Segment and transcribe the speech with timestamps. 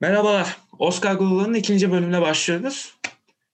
[0.00, 0.56] Merhabalar.
[0.78, 2.94] Oscar Gurulu'nun ikinci bölümüne başlıyoruz.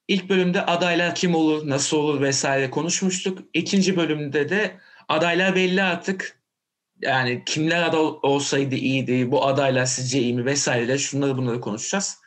[0.09, 3.39] İlk bölümde adaylar kim olur, nasıl olur vesaire konuşmuştuk.
[3.55, 4.77] İkinci bölümde de
[5.09, 6.41] adaylar belli artık.
[7.01, 12.19] Yani kimler aday olsaydı iyiydi, bu adaylar sizce iyi mi vesaire şunları bunları konuşacağız.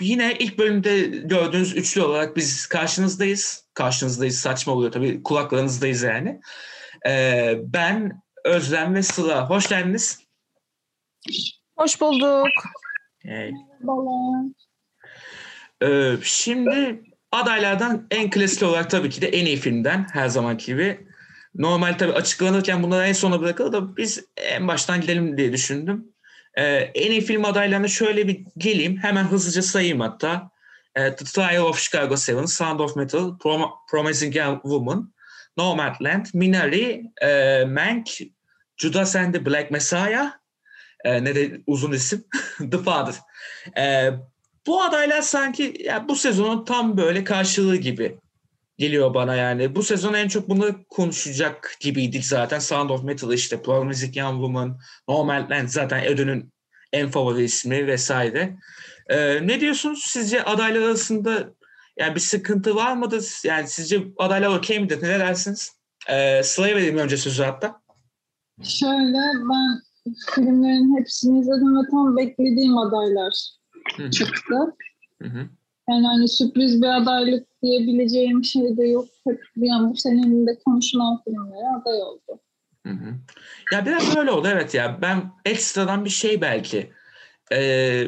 [0.00, 3.64] Yine ilk bölümde gördüğünüz üçlü olarak biz karşınızdayız.
[3.74, 6.40] Karşınızdayız saçma oluyor tabii kulaklarınızdayız yani.
[7.08, 9.50] Ee, ben, Özlem ve Sıla.
[9.50, 10.20] Hoş geldiniz.
[11.76, 12.48] Hoş bulduk.
[13.24, 14.44] Merhabalar.
[15.82, 17.02] Ee, şimdi
[17.32, 21.06] adaylardan en klasik olarak tabii ki de en iyi filmden her zamanki gibi.
[21.54, 26.12] Normal tabii açıklanırken bunları en sona bırakılır da biz en baştan gidelim diye düşündüm.
[26.54, 28.96] Ee, en iyi film adaylarına şöyle bir geleyim.
[28.96, 30.50] Hemen hızlıca sayayım hatta.
[30.96, 35.12] Ee, The Trial of Chicago 7, Sound of Metal, Prom- Promising Young Woman,
[35.56, 38.06] Nomadland, Minari, e, Mank,
[38.76, 40.30] Judas and the Black Messiah,
[41.04, 42.24] e, ne de uzun isim,
[42.70, 43.14] The Father.
[43.78, 44.10] E,
[44.66, 48.18] bu adaylar sanki ya bu sezonun tam böyle karşılığı gibi
[48.78, 49.74] geliyor bana yani.
[49.74, 52.58] Bu sezon en çok bunları konuşacak gibiydik zaten.
[52.58, 56.52] Sound of Metal işte, Promising Young Woman, Nomadland zaten ödülün
[56.92, 58.56] en favori ismi vesaire.
[59.08, 60.04] E, ne diyorsunuz?
[60.06, 61.50] Sizce adaylar arasında
[61.96, 63.40] yani bir sıkıntı var mıdır?
[63.44, 65.02] Yani sizce adaylar okey midir?
[65.02, 65.72] Ne dersiniz?
[66.08, 67.82] E, Sıla'ya vereyim önce sözü hatta.
[68.62, 69.82] Şöyle ben
[70.34, 73.32] filmlerin hepsini izledim ve tam beklediğim adaylar
[74.10, 74.54] çıktı.
[75.88, 79.08] Yani hani sürpriz bir adaylık diyebileceğim şey de yok.
[79.26, 82.40] Hep yani bu senenin de konuşulan filmlere aday oldu.
[83.72, 84.98] Ya biraz öyle oldu evet ya.
[85.02, 86.92] Ben ekstradan bir şey belki.
[87.52, 88.06] Ee,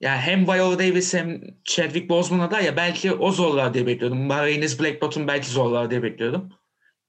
[0.00, 4.26] ya hem Viola Davis hem Chadwick Boseman aday ya belki o zorlar diye bekliyordum.
[4.26, 6.52] Marines Black Bottom belki zorlar diye bekliyordum.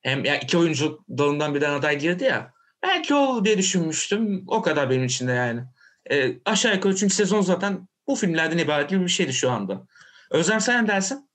[0.01, 2.53] Hem ya iki oyuncu dalından birden aday girdi ya.
[2.83, 4.43] Belki o olur diye düşünmüştüm.
[4.47, 5.63] O kadar benim için de yani.
[6.11, 9.85] Ee, aşağı yukarı çünkü sezon zaten bu filmlerden ibaret gibi bir şeydi şu anda.
[10.31, 11.29] Özlem sen ne dersin?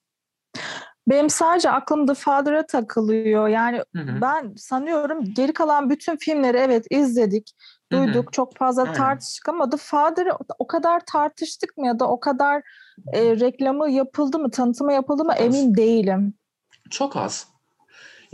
[1.06, 3.48] Benim sadece aklım The Father'a takılıyor.
[3.48, 4.20] Yani Hı hı.
[4.20, 7.54] ben sanıyorum geri kalan bütün filmleri evet izledik,
[7.92, 8.06] Hı hı.
[8.06, 8.94] duyduk, çok fazla Aynen.
[8.94, 12.62] tartıştık ama The Father'ı o kadar tartıştık mı ya da o kadar
[13.12, 15.40] e, reklamı yapıldı mı, tanıtımı yapıldı mı Az.
[15.40, 16.34] emin değilim.
[16.90, 17.48] Çok az.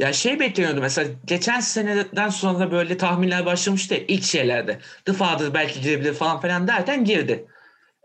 [0.00, 4.78] Ya şey bekleniyordu mesela geçen seneden sonra da böyle tahminler başlamıştı ya, ilk şeylerde.
[5.04, 7.46] The Father belki girebilir falan filan derken girdi.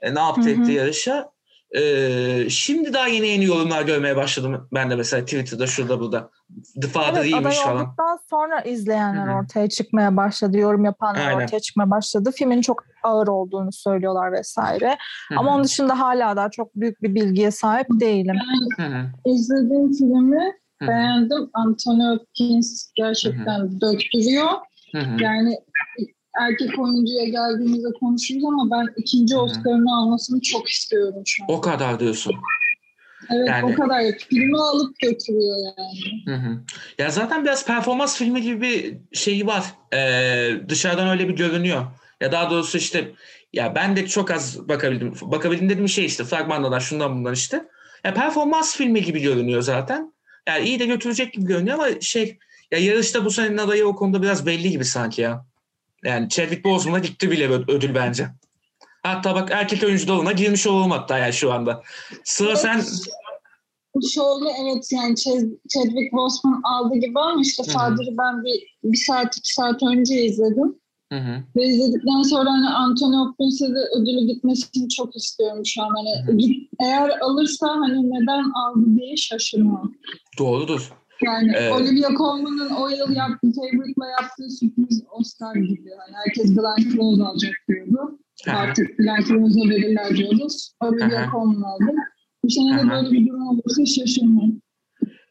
[0.02, 1.30] E, ne yaptı etti yarışa.
[1.78, 6.30] E, şimdi daha yeni yeni yorumlar görmeye başladım ben de mesela Twitter'da şurada burada.
[6.82, 7.86] The Father Evet iyiymiş aday falan.
[7.86, 9.36] olduktan sonra izleyenler Hı hı.
[9.36, 11.44] ortaya çıkmaya başladı, yorum yapanlar Aynen.
[11.44, 12.32] ortaya çıkmaya başladı.
[12.36, 14.98] Filmin çok ağır olduğunu söylüyorlar vesaire.
[15.30, 15.40] Hı hı.
[15.40, 18.36] Ama onun dışında hala daha çok büyük bir bilgiye sahip değilim.
[18.78, 19.06] Hı.
[19.26, 20.90] izlediğim filmi Hı hı.
[20.90, 21.50] beğendim.
[21.54, 24.50] Anthony Hopkins gerçekten döktürüyor.
[24.92, 25.24] Hı hı.
[25.24, 25.58] Yani
[26.42, 29.38] erkek oyuncuya geldiğimizde konuşuruz ama ben ikinci.
[29.38, 31.52] Oscar'ını almasını çok istiyorum şu an.
[31.52, 32.36] O kadar diyorsun.
[33.30, 34.04] Evet Yani- o kadar.
[34.30, 36.26] Filmi alıp götürüyor yani.
[36.26, 36.64] Hı hı.
[36.98, 39.64] Ya zaten biraz performans filmi gibi bir şeyi var.
[39.94, 41.86] Ee, dışarıdan öyle bir görünüyor.
[42.22, 43.12] Ya daha doğrusu işte
[43.54, 45.14] ya ben de çok az bakabildim.
[45.22, 47.68] Bakabildim dediğim şey işte fragmanlardan şundan bundan işte.
[48.04, 50.15] Ya performans filmi gibi görünüyor zaten.
[50.48, 52.38] Yani iyi de götürecek gibi görünüyor ama şey
[52.72, 55.46] ya yarışta bu senenin adayı o konuda biraz belli gibi sanki ya.
[56.04, 58.28] Yani Chadwick Boseman'a gitti bile ödül bence.
[59.04, 61.84] Hatta bak erkek oyuncu dalına girmiş olalım hatta yani şu anda.
[62.24, 62.84] Sıra sen
[64.14, 67.64] Şöyle evet yani Chad- Chadwick Boseman aldı gibi ama işte.
[67.64, 70.80] Father'ı ben bir, bir saat iki saat önce izledim.
[71.12, 71.44] Hı hı.
[71.56, 75.90] Ve izledikten sonra hani Anthony Hopkins'e de ödülü gitmesini çok istiyorum şu an.
[75.96, 76.52] Hani Hı hı.
[76.80, 79.94] eğer alırsa hani neden aldı diye şaşırmam.
[80.40, 80.92] doğrudur.
[81.26, 81.74] Yani Evet.
[81.74, 85.90] Olivia Colman'ın o yıl yaptığı, Favorite'la yaptığı sürpriz Oscar gibi.
[86.06, 88.20] Hani herkes Glenn Close alacak diyordu.
[88.46, 88.52] Hı.
[88.52, 90.48] Artık Glenn Close'a verirler diyordu.
[90.84, 91.32] Olivia.
[91.32, 91.92] Colman aldı.
[92.44, 94.52] Bu sene de böyle bir durum olursa şaşırmam.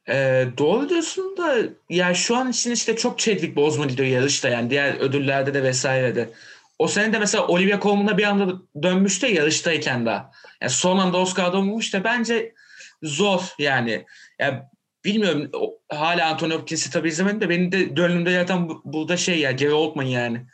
[0.09, 1.57] Ee, doğru diyorsun da
[1.91, 6.31] ya şu an için işte çok Chadwick Boseman gidiyor yarışta yani diğer ödüllerde de vesairede.
[6.79, 10.31] O sene de mesela Olivia Colman'a bir anda dönmüştü ya yarıştayken daha.
[10.61, 12.55] Yani son anda Oscar'da olmuş da bence
[13.03, 14.07] zor yani.
[14.39, 14.71] Ya
[15.05, 15.51] bilmiyorum
[15.89, 19.73] hala Anthony Hopkins'i tabii izlemedim de benim de gönlümde yaratan bu- burada şey ya Gary
[19.73, 20.47] Oldman yani.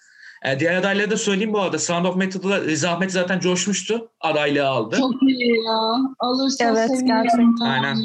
[0.45, 1.79] Ee, diğer adayları da söyleyeyim bu arada.
[1.79, 4.11] Sound of Metal'da Riz Ahmet zaten coşmuştu.
[4.21, 4.97] Adaylığı aldı.
[4.99, 5.79] Çok iyi ya.
[6.19, 7.07] Alırsa Evet, sevinirim.
[7.07, 7.65] gerçekten.
[7.67, 7.97] Aynen.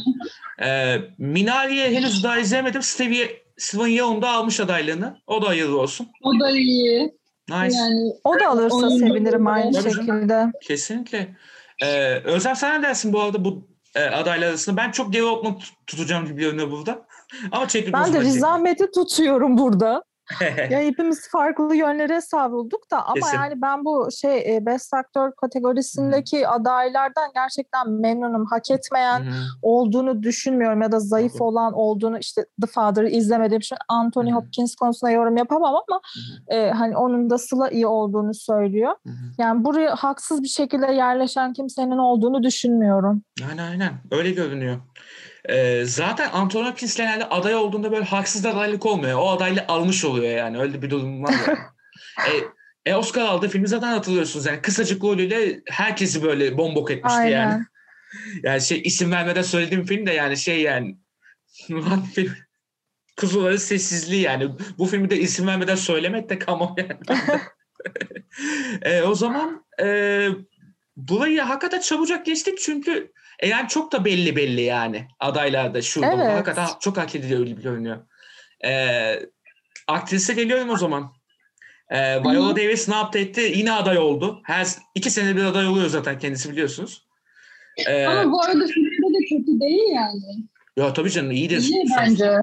[0.64, 2.82] Ee, Minari'yi henüz daha izlemedim.
[2.82, 5.18] Stevie, Steven Yeun da almış adaylığını.
[5.28, 6.08] O da hayırlı olsun.
[6.24, 7.14] O da iyi.
[7.50, 7.78] Nice.
[7.78, 10.06] Yani O da alırsa Oyuncu sevinirim aynı Tabii canım.
[10.08, 10.46] şekilde.
[10.64, 11.36] Kesinlikle.
[11.84, 14.78] Ee, Özlem sen ne dersin bu arada bu e, adaylar arasında?
[14.78, 15.14] Ben çok
[15.60, 17.06] tut- tutacağım gibi görünüyor burada.
[17.52, 18.50] Ama Chadwick Ben de Boseman Riz diyecektim.
[18.50, 20.04] Ahmet'i tutuyorum burada.
[20.69, 23.38] ya hepimiz farklı yönlere savrulduk da ama Kesin.
[23.38, 28.45] yani ben bu şey e, Best Aktör kategorisindeki adaylardan gerçekten memnunum.
[28.45, 29.33] Hak etmeyen hı.
[29.62, 31.44] olduğunu düşünmüyorum ya da zayıf Doğru.
[31.44, 34.36] olan olduğunu işte The Father'ı izlemediğim için Anthony hı.
[34.36, 36.01] Hopkins konusunda yorum yapamam ama
[36.48, 38.92] e, hani onun da Sıla iyi olduğunu söylüyor.
[39.06, 39.12] Hı.
[39.38, 43.24] Yani buraya haksız bir şekilde yerleşen kimsenin olduğunu düşünmüyorum.
[43.50, 43.94] Aynen aynen.
[44.12, 44.78] Öyle görünüyor.
[45.50, 49.19] Ee, zaten Anthony Hopkins genelde aday olduğunda böyle haksız adaylık olmuyor.
[49.19, 50.59] O adaylığı almış oluyor yani.
[50.59, 51.57] Öyle bir durum var yani.
[52.86, 54.45] e, e, Oscar aldığı filmi zaten hatırlıyorsunuz.
[54.45, 57.36] Yani kısacık rolüyle herkesi böyle bombok etmişti yani.
[57.36, 57.65] Aynen.
[58.44, 60.97] Yani şey isim vermeden söylediğim film de yani şey yani
[62.13, 62.33] film
[63.18, 64.50] Kuzuların Sessizliği yani.
[64.77, 67.21] Bu filmi de isim vermeden söylemek de kamu yani.
[68.81, 70.27] e, o zaman e,
[70.97, 76.14] burayı hakikaten çabucak geçtik çünkü e, yani çok da belli belli yani adaylarda şurada.
[76.14, 76.34] Evet.
[76.34, 77.98] hakikaten çok hak ediliyor gibi görünüyor.
[78.66, 78.72] E,
[79.88, 81.12] aktrise geliyorum o zaman.
[81.90, 83.52] E, Viola Davis ne yaptı etti?
[83.56, 84.42] Yine aday oldu.
[84.44, 87.06] Her iki sene bir aday oluyor zaten kendisi biliyorsunuz.
[87.78, 90.46] E, Ama bu arada filmde de kötü değil yani.
[90.78, 92.42] ya tabii canım iyi de İyi bence.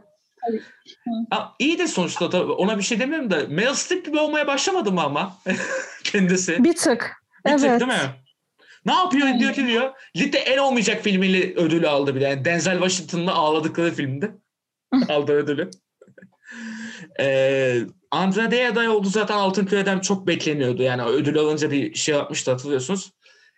[1.30, 4.92] Ha, iyi de sonuçta tabii ona bir şey demiyorum da Meryl Streep gibi olmaya başlamadı
[4.92, 5.36] mı ama
[6.04, 6.64] kendisi?
[6.64, 7.12] Bir tık.
[7.46, 7.80] Bir tık evet.
[7.80, 8.10] değil mi?
[8.86, 9.90] Ne yapıyor diyor ki diyor.
[10.16, 12.24] Ligde en olmayacak filmiyle ödülü aldı bile.
[12.24, 14.30] Yani Denzel Washington'la ağladıkları filmde
[15.08, 15.70] aldı ödülü.
[17.20, 17.80] ee,
[18.10, 20.82] Andra Day aday oldu zaten Altın Küre'den çok bekleniyordu.
[20.82, 23.12] Yani ödül alınca bir şey yapmıştı hatırlıyorsunuz.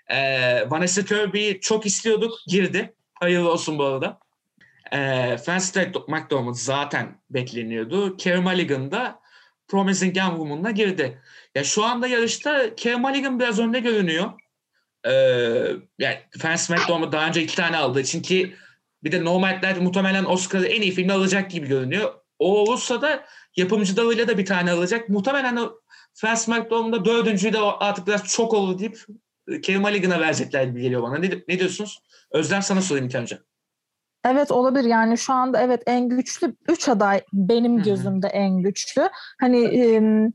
[0.09, 2.33] Ee, Vanessa Kirby'yi çok istiyorduk.
[2.47, 2.95] Girdi.
[3.15, 4.19] Hayırlı olsun bu arada.
[4.93, 5.77] Ee, Frances
[6.09, 8.17] McDormand zaten bekleniyordu.
[8.17, 9.21] Carey Mulligan da
[9.69, 11.23] Promising Young Woman'la girdi.
[11.55, 14.33] Ya şu anda yarışta Carey Mulligan biraz önde görünüyor.
[15.07, 15.11] Ee,
[15.99, 18.55] yani Frances McDormand daha önce iki tane aldığı için ki
[19.05, 22.15] bir de Nomadland muhtemelen Oscar'ı en iyi filmi alacak gibi görünüyor.
[22.39, 23.25] O olursa da
[23.57, 25.09] yapımcı dalıyla da bir tane alacak.
[25.09, 25.73] Muhtemelen o
[26.15, 28.99] Frances McDormand'a dördüncüyü de artık biraz çok olur deyip
[29.63, 31.19] Carey Mulligan'a verecekler gibi geliyor bana.
[31.19, 32.03] Ne, ne diyorsunuz?
[32.33, 33.39] Özlem sana sorayım ilk önce.
[34.25, 39.09] Evet olabilir yani şu anda evet en güçlü üç aday benim gözümde en güçlü.
[39.41, 40.33] Hani em,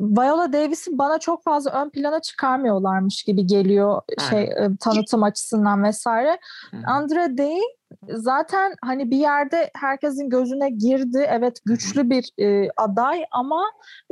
[0.00, 6.38] Viola Davis'i bana çok fazla ön plana çıkarmıyorlarmış gibi geliyor şey e, tanıtım açısından vesaire.
[6.70, 6.80] Hı hı.
[6.86, 7.60] Andre Day
[8.08, 11.26] zaten hani bir yerde herkesin gözüne girdi.
[11.28, 13.64] Evet güçlü bir e, aday ama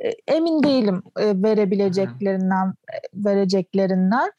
[0.05, 4.31] e, emin değilim e, verebileceklerinden e, vereceklerinden.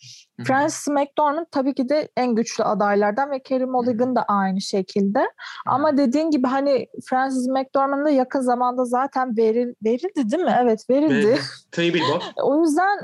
[0.44, 5.20] Frances McDormand tabii ki de en güçlü adaylardan ve Carey Mulligan da aynı şekilde.
[5.66, 10.56] Ama dediğin gibi hani Frances McDormand'a yakın zamanda zaten veril, verildi değil mi?
[10.62, 11.28] Evet verildi.
[11.28, 11.36] Ve
[11.72, 12.22] Three Billboard.
[12.44, 13.00] O yüzden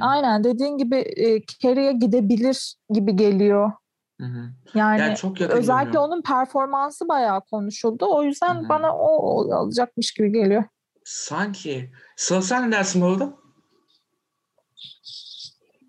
[0.00, 3.72] aynen dediğin gibi e, Carey'e gidebilir gibi geliyor.
[4.22, 4.50] Hı hı.
[4.74, 6.04] Yani, Yani çok özellikle görünüyor.
[6.08, 8.06] onun performansı bayağı konuşuldu.
[8.08, 8.68] O yüzden Hı hı.
[8.68, 10.64] bana o, alacakmış gibi geliyor.
[11.04, 11.90] Sanki.
[12.16, 13.24] Sıla sen ne dersin bu arada?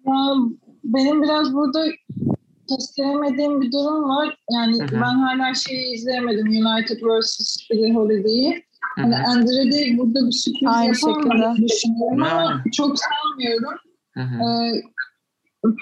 [0.06, 0.13] Ya,
[0.83, 1.85] benim biraz burada
[2.69, 4.38] kestiremediğim bir durum var.
[4.51, 5.01] Yani Hı hı.
[5.01, 6.47] ben hala şeyi izleyemedim.
[6.47, 7.57] United vs.
[7.71, 8.63] The Holiday'i.
[8.95, 9.24] Hani hı.
[9.24, 11.68] Andrade burada bir sürpriz Aynı şekilde.
[11.68, 12.71] düşünüyorum ama Yani.
[12.71, 13.77] çok sanmıyorum.
[14.13, 14.44] Hı hı.
[14.44, 14.81] Ee,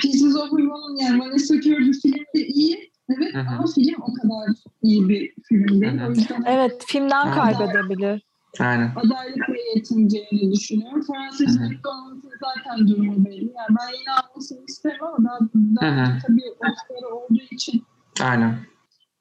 [0.01, 2.91] Pieces of Woman yani Vanessa Kirby filmde iyi.
[3.09, 3.49] Evet Hı hı.
[3.49, 6.01] ama film o kadar iyi bir film değil.
[6.07, 7.39] O yüzden Evet filmden Hı.
[7.39, 8.23] kaybedebilir.
[8.59, 8.91] Aynen.
[8.95, 11.01] adaylıkla yetineceğini düşünüyorum.
[11.01, 11.43] Hı.
[11.43, 13.53] McDormand'ın zaten durumu belli.
[13.57, 15.39] Yani ben yine almasını isterim ama daha,
[15.81, 17.83] daha tabii Oscar'ı olduğu için
[18.21, 18.55] Aynen.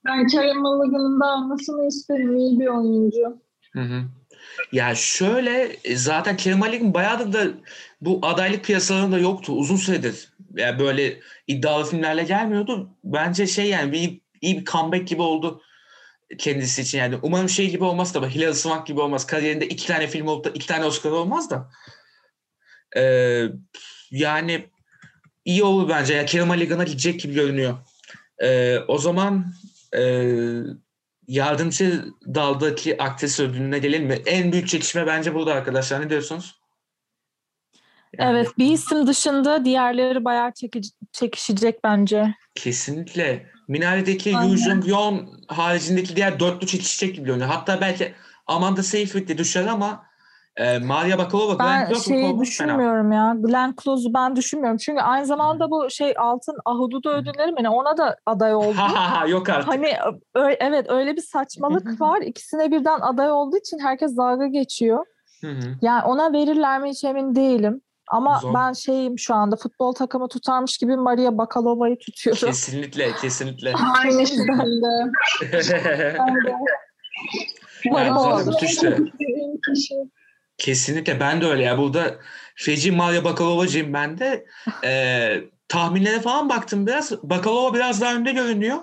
[0.05, 2.37] ben Carey Mulligan'ın da almasını isterim.
[2.37, 3.41] İyi bir oyuncu.
[3.73, 4.03] Hı hı.
[4.73, 7.53] Ya şöyle e, zaten Carey Mulligan bayağıdır da
[8.01, 10.29] bu adaylık piyasalarında yoktu uzun süredir.
[10.57, 12.91] Yani böyle iddialı filmlerle gelmiyordu.
[13.05, 15.63] Bence şey yani bir iyi bir comeback gibi oldu
[16.39, 17.19] kendisi için yani.
[17.23, 19.27] Umarım şey gibi olmaz da Hilary Swank gibi olmaz.
[19.27, 21.71] Kariyerinde iki tane film olup da iki tane Oscar olmaz da.
[22.97, 23.47] Ee,
[24.11, 24.67] yani
[25.45, 26.15] iyi olur bence.
[26.15, 27.79] Yani Carey Mulligan'a gidecek gibi görünüyor.
[28.43, 29.55] Ee, o zaman
[29.97, 30.03] e,
[31.31, 34.19] yardımcı daldaki aktris ödülüne gelelim mi?
[34.27, 36.01] En büyük çekişme bence burada arkadaşlar.
[36.01, 36.61] Ne diyorsunuz?
[38.19, 42.35] Yani Evet bir isim dışında diğerleri bayağı çekici- çekişecek bence.
[42.55, 43.47] Kesinlikle.
[43.69, 44.31] Minare'deki.
[44.31, 47.49] Yu Jung Yeon haricindeki diğer dörtlü çekişecek gibi görünüyor.
[47.49, 48.15] Hatta belki
[48.47, 50.07] Amanda Seyfried de düşer ama
[50.57, 52.41] e, Maria Bakalova, Glenn Ben Close şeyi bu fena.
[52.41, 53.35] düşünmüyorum ya.
[53.39, 54.77] Glenn Close'u ben düşünmüyorum.
[54.79, 58.77] Çünkü aynı zamanda bu şey altın ahududu ödülleri mi ne ona da aday oldu.
[59.29, 59.69] Yok artık.
[59.69, 59.93] Hani
[60.35, 62.21] ö- evet öyle bir saçmalık var.
[62.21, 65.07] İkisine birden aday olduğu için herkes dalga geçiyor.
[65.41, 65.75] Hı hı.
[65.83, 67.81] Yani ona verirler mi hiç emin değilim.
[68.13, 68.55] Ama Zor.
[68.55, 72.47] ben şeyim şu anda futbol takımı tutarmış gibi Maria Bakalova'yı tutuyorum.
[72.49, 73.73] Kesinlikle, kesinlikle.
[74.05, 74.49] Aynı şekilde.
[74.49, 75.11] Ben de.
[77.91, 79.07] Umarım Yani o zaten
[80.61, 81.79] Kesinlikle ben de öyle ya.
[81.79, 82.19] Burada
[82.55, 84.47] feci Maria Bakalova'cıyım ben de.
[84.85, 87.13] Ee, tahminlere falan baktım biraz.
[87.23, 88.79] Bakalova biraz daha önde görünüyor.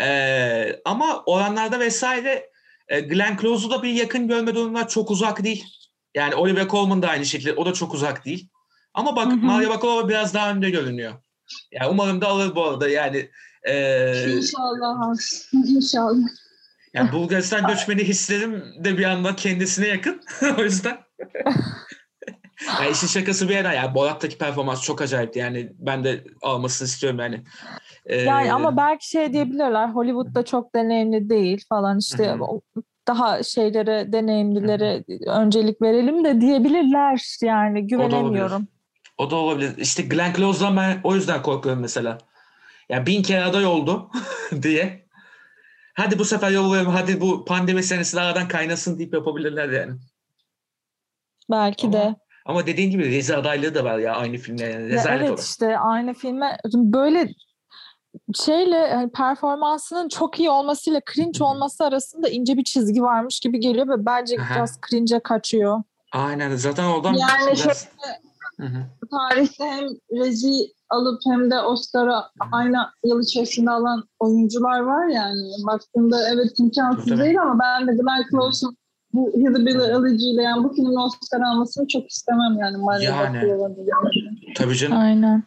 [0.00, 2.50] Ee, ama oranlarda vesaire
[2.88, 5.64] e, Glenn Close'u da bir yakın görme durumunda çok uzak değil.
[6.14, 7.52] Yani Oliver Colman da aynı şekilde.
[7.52, 8.48] O da çok uzak değil.
[8.94, 9.36] Ama bak Hı hı.
[9.36, 11.12] Maria Bakalova biraz daha önde görünüyor.
[11.72, 12.88] Yani umarım da alır bu arada.
[12.88, 13.30] Yani
[13.62, 15.16] e, İnşallah.
[15.52, 16.28] İnşallah.
[16.94, 20.22] yani Bulgaristan göçmeni hislerim de bir anda kendisine yakın.
[20.58, 21.03] o yüzden.
[22.80, 23.72] yani işin şakası bir yana.
[23.72, 25.38] Yani Borat'taki performans çok acayipti.
[25.38, 27.44] Yani ben de almasını istiyorum yani.
[28.06, 32.36] Ee, Yani ama belki şey diyebilirler Hollywood'da çok deneyimli değil falan işte
[33.06, 38.68] daha şeylere deneyimlilere öncelik verelim de diyebilirler yani güvenemiyorum.
[39.18, 39.72] O da olabilir.
[39.76, 42.18] İşte Glenn Close'dan ben o yüzden korkuyorum mesela.
[42.88, 44.10] Ya bin kere aday oldu
[44.62, 45.04] diye.
[45.94, 46.92] Hadi bu sefer yollayalım.
[46.92, 49.92] Hadi bu pandemi senesi aradan kaynasın deyip yapabilirler yani.
[51.50, 52.16] Belki Ama de.
[52.46, 54.64] Ama dediğin gibi Rezi adaylığı da var ya aynı filmde.
[54.64, 54.94] Yani.
[54.94, 55.44] Ya evet olarak.
[55.44, 57.28] işte aynı filme böyle
[58.44, 63.88] şeyle hani performansının çok iyi olmasıyla cringe olması arasında ince bir çizgi varmış gibi geliyor
[63.88, 64.54] ve bence Aha.
[64.54, 65.82] biraz cringe'e kaçıyor.
[66.12, 66.56] Aynen.
[66.56, 67.58] Zaten oradan Yani biraz...
[67.58, 67.74] şöyle
[68.60, 68.86] Hı hı.
[69.10, 75.40] tarihte hem Rezi alıp hem de Oscar'a aynı yıl içerisinde alan oyuncular var yani.
[75.66, 77.20] Baktığımda evet imkansız Tabii.
[77.20, 78.76] değil ama ben de Glenn Close'un
[79.14, 82.76] bu Hillbilly Elegy ile yani bu filmin Oscar almasını çok istemem yani.
[82.76, 84.54] Maria Yani.
[84.54, 84.98] Tabii canım.
[84.98, 85.42] Aynen.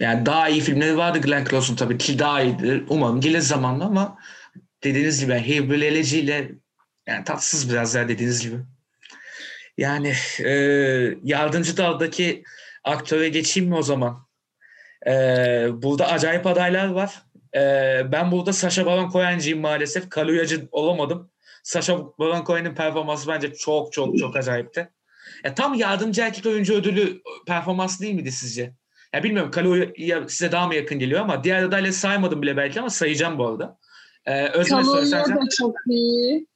[0.00, 2.84] Yani daha iyi filmleri vardı Glenn Close'un tabii ki daha iyiydi.
[2.88, 4.18] Umarım gelir zamanla ama
[4.84, 6.50] dediğiniz gibi Elegy ile
[7.06, 8.56] yani tatsız biraz ya dediğiniz gibi.
[9.78, 10.12] Yani
[10.44, 10.52] e,
[11.24, 12.42] yardımcı daldaki
[12.84, 14.26] aktöre geçeyim mi o zaman?
[15.06, 15.12] E,
[15.72, 17.22] burada acayip adaylar var.
[17.54, 17.60] E,
[18.12, 20.10] ben burada Sacha Baron Cohen'ciyim maalesef.
[20.10, 21.30] Kaluyacı olamadım.
[21.62, 24.90] Sacha Baron Cohen'in performansı bence çok çok çok acayipti.
[25.44, 28.74] Ya tam yardımcı erkek oyuncu ödülü performansı değil miydi sizce?
[29.14, 32.90] Ya bilmiyorum Kaluuya size daha mı yakın geliyor ama diğer adayları saymadım bile belki ama
[32.90, 33.78] sayacağım bu arada.
[34.26, 35.36] Ee, söylesene.
[35.36, 36.46] da çok iyi.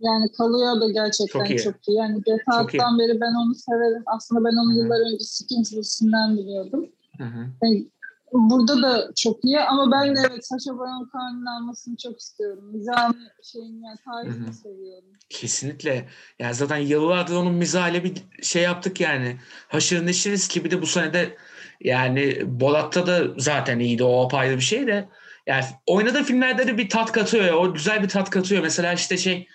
[0.00, 1.58] Yani Kaluuya da gerçekten Çok iyi.
[1.58, 1.96] çok iyi.
[1.96, 2.22] Yani.
[2.58, 4.02] Out'tan beri ben onu severim.
[4.06, 6.86] Aslında ben onu yıllar önce Skins dizisinden biliyordum.
[7.18, 7.46] Hı hı.
[7.62, 7.86] Yani
[8.32, 12.64] burada da çok iyi ama ben de evet Sacha Baron Cohen'in almasını çok istiyorum.
[12.72, 14.52] Mizahını şeyini yani hı.
[14.52, 15.08] seviyorum.
[15.28, 16.08] Kesinlikle.
[16.38, 19.36] Yani zaten yıllardır onun mizahıyla bir şey yaptık yani.
[19.68, 21.36] Haşır neşiriz ki bir de bu sene de
[21.80, 24.04] yani Bolat'ta da zaten iyiydi.
[24.04, 25.08] O apayrı bir şey de.
[25.46, 27.56] Yani oynadığı filmlerde de bir tat katıyor ya.
[27.56, 28.62] O güzel bir tat katıyor.
[28.62, 29.48] Mesela işte şey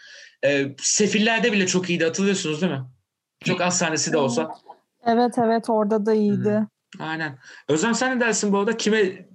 [0.46, 2.86] e, Sefiller'de bile çok iyiydi hatırlıyorsunuz değil mi?
[3.46, 4.52] Çok az sahnesi de olsa.
[5.06, 6.68] Evet evet orada da iyiydi.
[7.00, 7.38] Aynen.
[7.70, 8.78] Özlem sen ne dersin bu arada?
[8.78, 9.28] Kime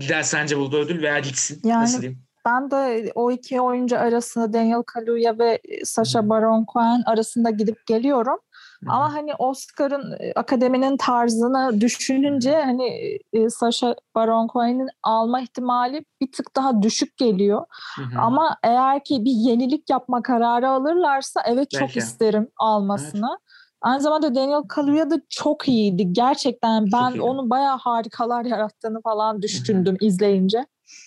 [0.00, 1.60] gider sence burada ödül veya gitsin?
[1.64, 2.26] Yani Nasıl diyeyim?
[2.46, 8.38] Ben de o iki oyuncu arasında Daniel Kaluuya ve Sacha Baron Cohen arasında gidip geliyorum.
[8.84, 8.90] Hı.
[8.92, 16.32] Ama hani Oscar'ın e, akademinin tarzını düşününce hani e, Sacha Baron Cohen'in alma ihtimali bir
[16.32, 17.64] tık daha düşük geliyor.
[17.96, 18.20] Hı hı.
[18.20, 21.98] Ama eğer ki bir yenilik yapma kararı alırlarsa evet çok Belki.
[21.98, 23.38] isterim almasını.
[23.82, 26.12] Aynı zamanda Daniel Kaluuya da çok iyiydi.
[26.12, 27.20] Gerçekten ben iyiydi.
[27.20, 30.66] onun bayağı harikalar yarattığını falan düşündüm izleyince.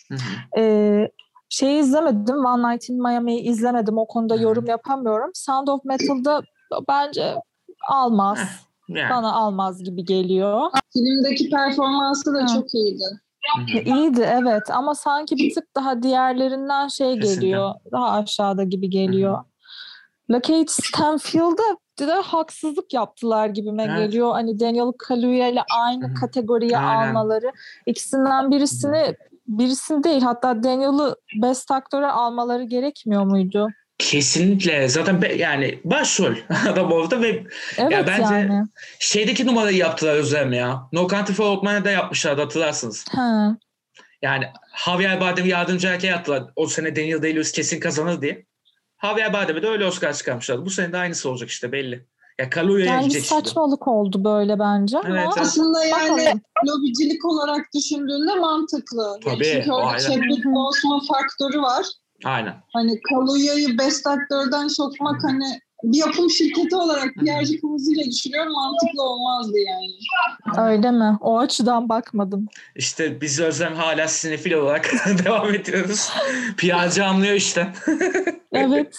[0.09, 0.61] Hı hı.
[0.61, 1.09] Ee,
[1.49, 2.45] şeyi izlemedim.
[2.45, 3.97] One Night in Miami'yi izlemedim.
[3.97, 5.31] O konuda yorum yapamıyorum.
[5.33, 6.41] Sound of Metal'da
[6.89, 7.35] bence
[7.89, 8.39] almaz.
[8.89, 9.09] Yani.
[9.09, 10.71] Bana almaz gibi geliyor.
[10.93, 12.47] Filmdeki performansı da Hı.
[12.53, 13.03] çok iyiydi.
[13.57, 13.95] Hı hı.
[13.95, 17.35] İyiydi evet ama sanki bir tık daha diğerlerinden şey Kesinlikle.
[17.35, 17.73] geliyor.
[17.91, 19.43] Daha aşağıda gibi geliyor.
[20.31, 21.63] Lakeith Stanfield'a
[22.07, 23.97] de haksızlık yaptılar gibime Evet.
[23.97, 24.31] geliyor.
[24.31, 27.09] Hani Daniel Kaluuya ile aynı kategoriye Aynen.
[27.09, 27.51] almaları.
[27.85, 29.15] İkisinden birisini
[29.47, 33.67] birisini değil hatta Daniel'ı Best Aktör'e almaları gerekmiyor muydu?
[33.97, 34.87] Kesinlikle.
[34.87, 36.35] Zaten be- yani başrol
[36.71, 37.43] adam orada ve
[37.77, 38.63] Evet bence- yani.
[38.99, 40.81] şeydeki numarayı yaptılar Özlem ya.
[40.93, 43.05] No Country for Old Men'de yapmışlardı hatırlarsınız.
[43.11, 43.57] Ha.
[44.21, 44.45] Yani
[44.85, 46.43] Javier Bardem yardımcı erkeğe attılar.
[46.55, 48.45] O sene Daniel Day-Lewis kesin kazanır diye.
[49.03, 50.65] Javier Bardem'e de öyle Oscar çıkarmışlardı.
[50.65, 52.05] Bu sene de aynısı olacak işte belli.
[52.39, 53.35] Ya Kaluya'ya Yani bir gidecek işte.
[53.35, 55.37] saçmalık oldu böyle bence ama Evet, evet.
[55.37, 56.41] Aslında yani bakalım.
[56.67, 59.19] lobicilik olarak düşündüğünde mantıklı.
[59.25, 59.99] Yani Tabii, çünkü orada.
[59.99, 61.85] Chadwick Boseman faktörü var.
[62.25, 62.55] Aynen.
[62.73, 69.57] Hani Kaluya'yı best aktörden sokmak hani bir yapım şirketi olarak PR'cı kıvızıyla düşünüyorum mantıklı olmazdı
[69.57, 69.91] yani.
[70.69, 71.17] Öyle mi?
[71.21, 72.47] O açıdan bakmadım.
[72.75, 74.91] İşte biz Özlem hala sinefil olarak
[75.25, 76.09] devam ediyoruz.
[76.57, 77.73] PR'cı anlıyor işte.
[78.51, 78.95] Evet.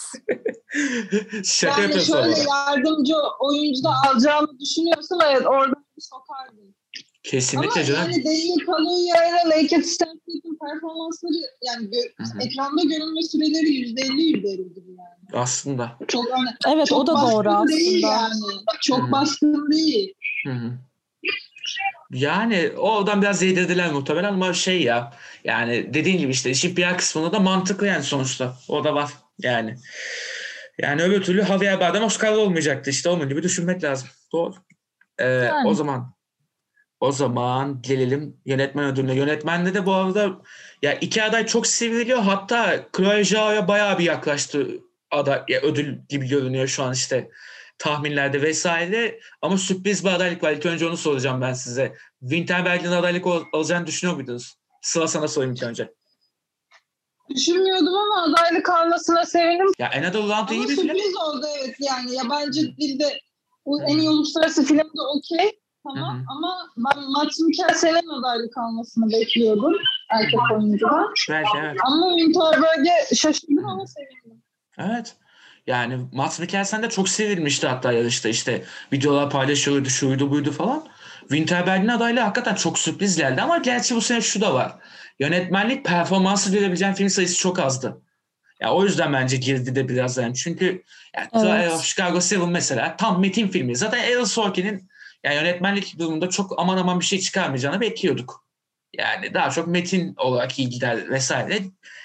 [1.43, 2.39] Şaka yani şöyle orada.
[2.49, 6.75] yardımcı oyuncu da alacağımı düşünüyorsam evet orada bir sokardım.
[7.23, 8.11] Kesinlikle Ama canım.
[8.11, 12.41] yani Daniel Kaluuya ile Lakeith Stanfield'in performansları yani gö- Hı hı.
[12.43, 15.41] ekranda görünme süreleri yüzde elli yüzde elli gibi yani.
[15.41, 15.97] Aslında.
[16.07, 18.51] Çok hani Evet çok o da doğru baskın değil aslında.
[18.53, 18.63] yani.
[18.81, 19.11] Çok Hı hı.
[19.11, 20.13] baskın değil.
[20.45, 20.71] Hı hı.
[22.11, 25.13] Yani oradan biraz yedirdiler muhtemelen ama şey ya
[25.43, 28.57] yani dediğin gibi işte işin PR kısmında da mantıklı yani sonuçta.
[28.67, 29.75] O da var yani.
[30.81, 34.09] Yani öbür türlü Javier Bardem Oscar'da olmayacaktı işte onun gibi düşünmek lazım.
[34.33, 34.53] Doğru.
[35.19, 35.67] Ee, Yani.
[35.67, 36.13] O zaman
[37.01, 39.15] o zaman gelelim yönetmen ödülüne.
[39.15, 40.31] Yönetmende de bu arada
[40.81, 42.19] ya iki aday çok sevriliyor.
[42.19, 44.67] Hatta Chloe Zhao'ya bayağı bir yaklaştı
[45.11, 47.29] aday, ya ödül gibi görünüyor şu an işte
[47.77, 49.19] tahminlerde vesaire.
[49.41, 50.51] Ama sürpriz bir adaylık var.
[50.51, 51.95] İlk önce onu soracağım ben size.
[52.19, 54.55] Winterberg'in adaylık ol- alacağını düşünüyor muydunuz?
[54.81, 55.93] Sıra sana sorayım ilk önce.
[57.29, 59.67] Düşünmüyordum ama adaylık almasına sevindim.
[59.79, 60.87] Ya Another Round iyi bir film.
[60.87, 63.19] sürpriz oldu evet yani yabancı dilde
[63.87, 66.23] en iyi uluslararası film de okey tamam Hı hı.
[66.27, 69.73] ama ben Max Mikkelsen'in adaylık almasını bekliyordum
[70.09, 71.13] erkek oyuncudan.
[71.29, 71.77] Belki evet.
[71.85, 74.43] Ama Winterberg'e şaşırdım ama sevindim.
[74.77, 75.15] Evet.
[75.67, 80.83] Yani Mads Mikkelsen de çok sevilmişti hatta yarışta işte videolar paylaşıyordu şuydu buydu falan.
[81.19, 84.75] Winterberg'in adaylığı hakikaten çok sürpriz geldi ama gerçi bu sene şu da var.
[85.19, 88.01] Yönetmenlik performansı verebileceğin film sayısı çok azdı.
[88.61, 90.35] Ya o yüzden bence girdi de biraz yani.
[90.35, 90.83] Çünkü
[91.15, 91.43] yani Evet.
[91.43, 93.75] Trial of Chicago 7 mesela tam metin filmi.
[93.75, 94.89] Zaten Aaron Sorkin'in
[95.23, 98.45] yani yönetmenlik durumunda çok aman aman bir şey çıkarmayacağını bekliyorduk.
[98.97, 101.59] Yani daha çok metin olarak iyi gider vesaire.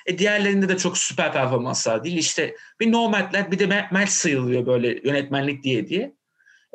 [0.06, 2.18] E diğerlerinde de çok süper performanslar değil.
[2.18, 6.16] İşte bir Nomadland bir de Max sayılıyor böyle yönetmenlik diye diye.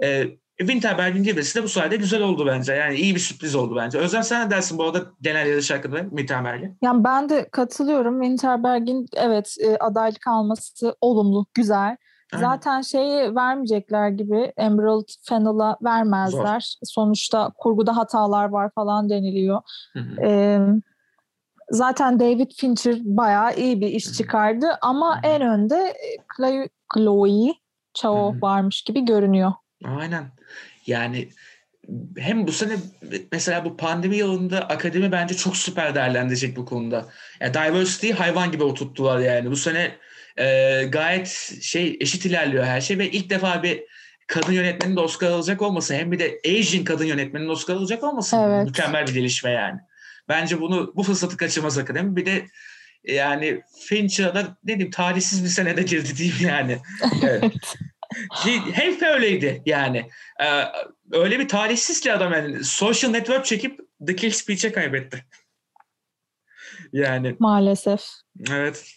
[0.03, 2.74] E, Winterberg'in girmesi de bu sayede güzel oldu bence.
[2.74, 3.98] Yani iyi bir sürpriz oldu bence.
[3.98, 6.71] Özlem sen ne dersin bu arada genel yarış hakkında Winterberg'e?
[6.81, 8.21] Yani ben de katılıyorum.
[8.21, 11.98] Winterberg'in evet e, adaylık alması olumlu, güzel.
[12.33, 12.45] Aynen.
[12.45, 16.75] Zaten şeyi vermeyecekler gibi Emerald Fennell'a vermezler.
[16.83, 19.61] Sonuçta kurguda hatalar var falan deniliyor.
[19.93, 20.21] Hı hı.
[20.21, 20.59] Ee,
[21.69, 25.31] zaten David Fincher bayağı iyi bir iş çıkardı ama Hı hı.
[25.31, 27.53] en önde e, Chloe, Chloe
[27.93, 29.53] Chao varmış gibi görünüyor.
[29.85, 30.31] Aynen.
[30.88, 31.29] Yani
[32.17, 32.73] hem bu sene
[33.31, 37.05] mesela bu pandemi yılında akademi bence çok süper değerlendirecek bu konuda.
[37.39, 39.51] Yani diversity'yi hayvan gibi oturttular yani.
[39.51, 39.91] Bu sene
[40.38, 41.28] e, gayet
[41.62, 43.84] şey eşit ilerliyor her şey ve ilk defa bir
[44.28, 48.38] kadın yönetmenin de Oscar alacak olması hem bir de Asian kadın yönetmenin Oscar alacak olması
[48.48, 48.65] Evet.
[48.65, 49.80] mükemmel bir gelişme yani.
[50.30, 52.15] Bence bunu bu fırsatı kaçırmaz akademi.
[52.15, 52.46] Bir de
[53.04, 56.78] yani Fincher'a da ne diyeyim talihsiz bir senede girdi diyeyim yani.
[57.24, 57.54] Evet.
[58.74, 60.10] Hep öyleydi yani.
[60.44, 60.63] Ee,
[61.12, 65.26] öyle bir talihsiz ki adam yani social network çekip The Kill Speech'e kaybetti.
[66.94, 68.02] Yani Maalesef.
[68.52, 68.96] evet.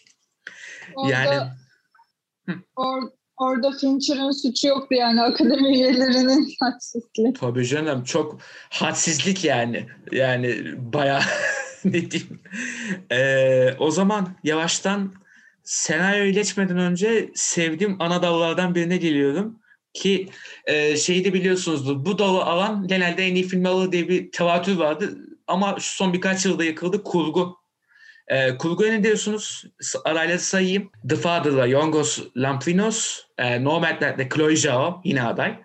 [0.95, 1.51] Orada, Yani
[2.75, 7.33] or- orada Fincher'ın suçu yoktu yani akademi üyelerinin haksızlığı.
[7.39, 9.87] tabii canım çok hadsizlik yani.
[10.11, 11.21] Yani bayağı
[11.85, 12.41] ne diyeyim.
[13.11, 15.13] Ee, o zaman yavaştan
[15.63, 19.59] senaryoya geçmeden önce sevdiğim ana dallardan birine geliyorum.
[19.93, 20.29] Ki
[20.65, 22.05] e, şeyi de biliyorsunuzdur.
[22.05, 25.17] Bu dalı alan genelde en iyi film alır diye bir tevatür vardı.
[25.47, 27.03] Ama şu son birkaç yılda yıkıldı.
[27.03, 27.57] Kurgu.
[28.27, 29.63] E, kurguya ne diyorsunuz?
[30.05, 30.91] Arayla sayayım.
[31.09, 35.59] The Father'la Yorgos Lanthimos, e, Nomadland'da Chloe Zhao yine aday.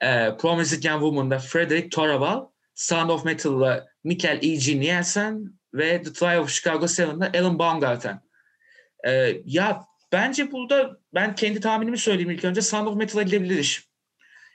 [0.00, 4.56] E, Promising Young Woman'da Frederick Toraval, Sound of Metal'la Michael E.
[4.56, 4.80] G.
[4.80, 8.20] Nielsen ve The Trial of Chicago 7'da Alan Baumgarten.
[9.06, 13.88] E, ya bence burada ben kendi tahminimi söyleyeyim ilk önce Sound of Metal'a gidebilir iş.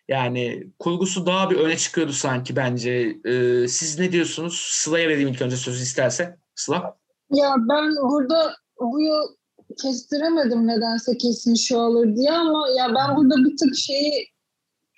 [0.07, 3.17] Yani kurgusu daha bir öne çıkıyordu sanki bence.
[3.25, 4.55] E, siz ne diyorsunuz?
[4.57, 6.37] Sıla'ya vereyim ilk önce sözü isterse.
[6.55, 6.98] Sıla.
[7.31, 9.35] Ya ben burada bu yıl
[9.81, 14.27] kestiremedim nedense kesin şu alır diye ama ya ben burada bir tık şeyi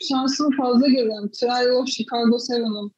[0.10, 1.32] şansını fazla görüyorum.
[1.32, 2.91] Trial of Chicago 7'ın.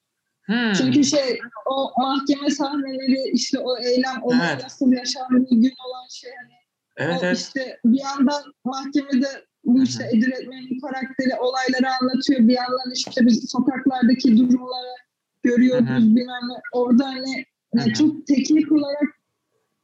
[0.44, 0.74] Hmm.
[0.74, 4.64] Çünkü şey o mahkeme sahneleri işte o eylem o Evet.
[4.64, 6.54] nasıl yaşandığı gün olan şey hani
[6.98, 7.38] Evet o evet.
[7.38, 9.28] işte bir yandan mahkemede
[9.64, 12.40] bu işte Edir Etmen'in karakteri olayları anlatıyor.
[12.40, 14.96] Bir yandan işte biz sokaklardaki durumları
[15.44, 16.62] görüyoruz bilmem ne.
[16.74, 19.04] Orada hani yani çok teknik olarak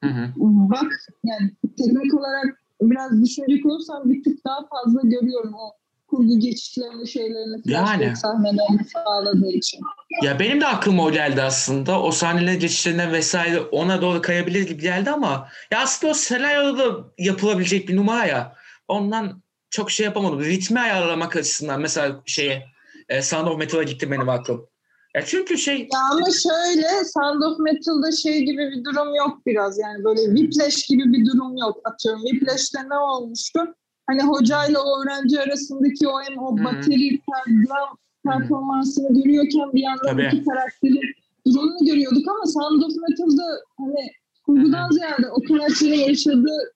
[0.03, 0.29] Hı hı.
[0.37, 0.91] bak
[1.23, 5.71] yani teknik olarak biraz düşünecek olursam bir tık daha fazla görüyorum o
[6.07, 8.15] kurgu geçişlerini şeylerini Yani.
[8.15, 9.79] sahnelerini sağladığı için.
[10.23, 12.01] Ya benim de aklıma o geldi aslında.
[12.01, 17.05] O sahnelerin geçişlerinden vesaire ona doğru kayabilir gibi geldi ama ya aslında o senaryoda da
[17.17, 18.55] yapılabilecek bir numara ya.
[18.87, 20.39] Ondan çok şey yapamadım.
[20.39, 22.65] Ritmi ayarlamak açısından mesela şeye
[23.09, 24.67] e, Sound of Metal'a gitti benim aklım.
[25.15, 29.79] Ya çünkü şey Ya ama şöyle Sound of Metal'da şey gibi bir durum yok biraz
[29.79, 32.21] yani böyle Whiplash gibi bir durum yok atıyorum.
[32.21, 33.59] Whiplash'te ne olmuştu?
[34.07, 36.63] Hani hocayla o öğrenci arasındaki o hem o hı.
[36.63, 40.27] bateri, drum performansını görüyorken bir yandan Tabii.
[40.27, 41.13] iki karakterin
[41.47, 43.43] durumunu görüyorduk ama Sound of Metal'da
[43.77, 44.07] hani
[44.45, 46.73] kurgudan ziyade o karakterin yaşadığı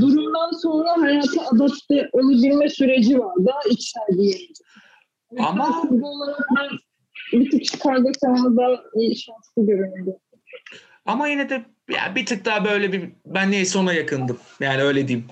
[0.00, 3.34] durumdan sonra hayata adapte olabilme süreci var.
[3.46, 4.48] Daha içsel bir yeri.
[5.38, 6.68] Ama- kurgu olarak ben
[7.32, 8.10] bir tık Chicago
[8.94, 10.20] iyi şanslı görünüyordu.
[11.06, 14.38] Ama yine de ya bir tık daha böyle bir ben neyse ona yakındım.
[14.60, 15.28] Yani öyle diyeyim.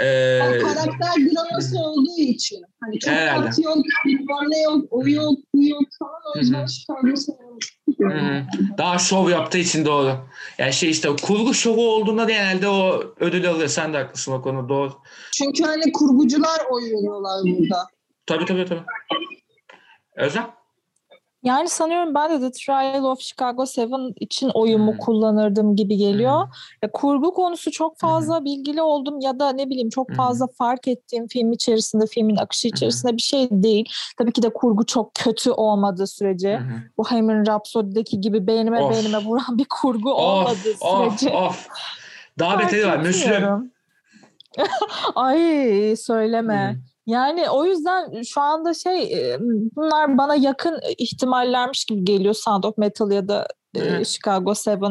[0.00, 2.62] Ee, karakter draması olduğu için.
[2.80, 3.46] Hani çok Herhalde.
[3.46, 6.20] tat yok, bilmem ne yok, o yok, bu yok falan.
[6.34, 6.66] O yüzden.
[6.66, 7.08] Chicago
[7.98, 8.44] hı.
[8.78, 10.16] daha şov yaptığı için doğru.
[10.58, 13.68] Yani şey işte kurgu şovu olduğunda da genelde o ödül alıyor.
[13.68, 14.92] Sen de haklısın o konuda doğru.
[15.32, 17.86] Çünkü hani kurgucular oy veriyorlar burada.
[18.26, 18.82] Tabii tabii tabii.
[20.16, 20.57] Özlem?
[21.42, 24.98] Yani sanıyorum ben de The Trial of Chicago 7 için oyumu Hmm.
[24.98, 26.40] kullanırdım gibi geliyor.
[26.42, 26.50] Hmm.
[26.82, 31.28] Ya, kurgu konusu çok fazla bilgili oldum ya da ne bileyim çok fazla fark ettiğim
[31.28, 33.88] film içerisinde, filmin akışı içerisinde bir şey değil.
[34.18, 36.56] Tabii ki de kurgu çok kötü olmadığı sürece.
[36.56, 36.78] Hı hı.
[36.98, 38.90] Bohemian Rhapsody'deki gibi beynime Of.
[38.92, 41.36] beynime vuran bir kurgu Of olmadığı of sürece.
[41.36, 41.68] of.
[42.38, 42.96] Daha beteri var.
[42.98, 43.72] Müslüm.
[45.14, 46.76] Ay söyleme.
[46.76, 46.87] Hı.
[47.08, 49.36] Yani o yüzden şu anda şey e,
[49.76, 54.06] bunlar bana yakın ihtimallermiş gibi geliyor Sound of Metal ya da e, Evet.
[54.06, 54.84] Chicago 7.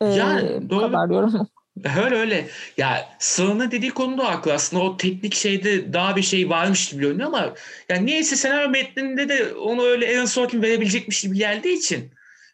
[0.00, 0.80] E, Yani bu doğru.
[0.80, 1.48] kadar diyorum.
[2.04, 2.48] Öyle öyle.
[2.76, 4.82] Ya Sığın'ın dediği konuda haklı aslında.
[4.82, 7.54] O teknik şeyde daha bir şey varmış gibi görünüyor ama
[7.88, 12.10] yani niyeyse senaryo metninde de onu öyle Aaron Sorkin verebilecekmiş gibi geldiği için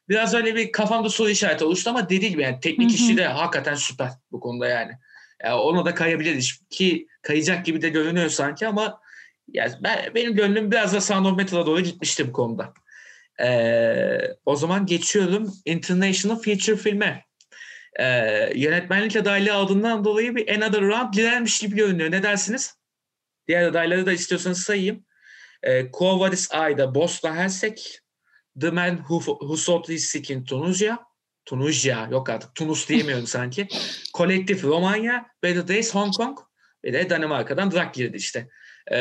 [0.09, 2.97] biraz öyle bir kafamda soru işareti oluştu ama dediği gibi yani teknik Hı hı.
[2.97, 4.93] işi de hakikaten süper bu konuda yani.
[5.45, 9.01] Yani ona da kayabiliriz ki kayacak gibi de görünüyor sanki ama
[9.49, 12.75] yani ben, benim gönlüm biraz da Sound of Metal'a doğru gitmişti bu konuda.
[13.41, 17.25] Ee, o zaman geçiyorum International Feature filme
[17.99, 18.07] e,
[18.55, 22.11] yönetmenlik adaylığı aldığından dolayı bir Another Round direnmiş gibi görünüyor.
[22.11, 22.75] Ne dersiniz?
[23.49, 25.05] Diğer adayları da istiyorsanız sayayım.
[25.63, 28.01] E, Quo Ayda Bosna Hersek,
[28.61, 30.99] The Man Who, Who Sought His Sick Tunisia,
[31.47, 33.69] Tunisia yok artık Tunus diyemiyorum sanki.
[34.15, 36.39] Collective Romanya, Better Days Hong Kong
[36.85, 38.49] ve de Danimarka'dan Drak girdi işte.
[38.93, 38.99] E,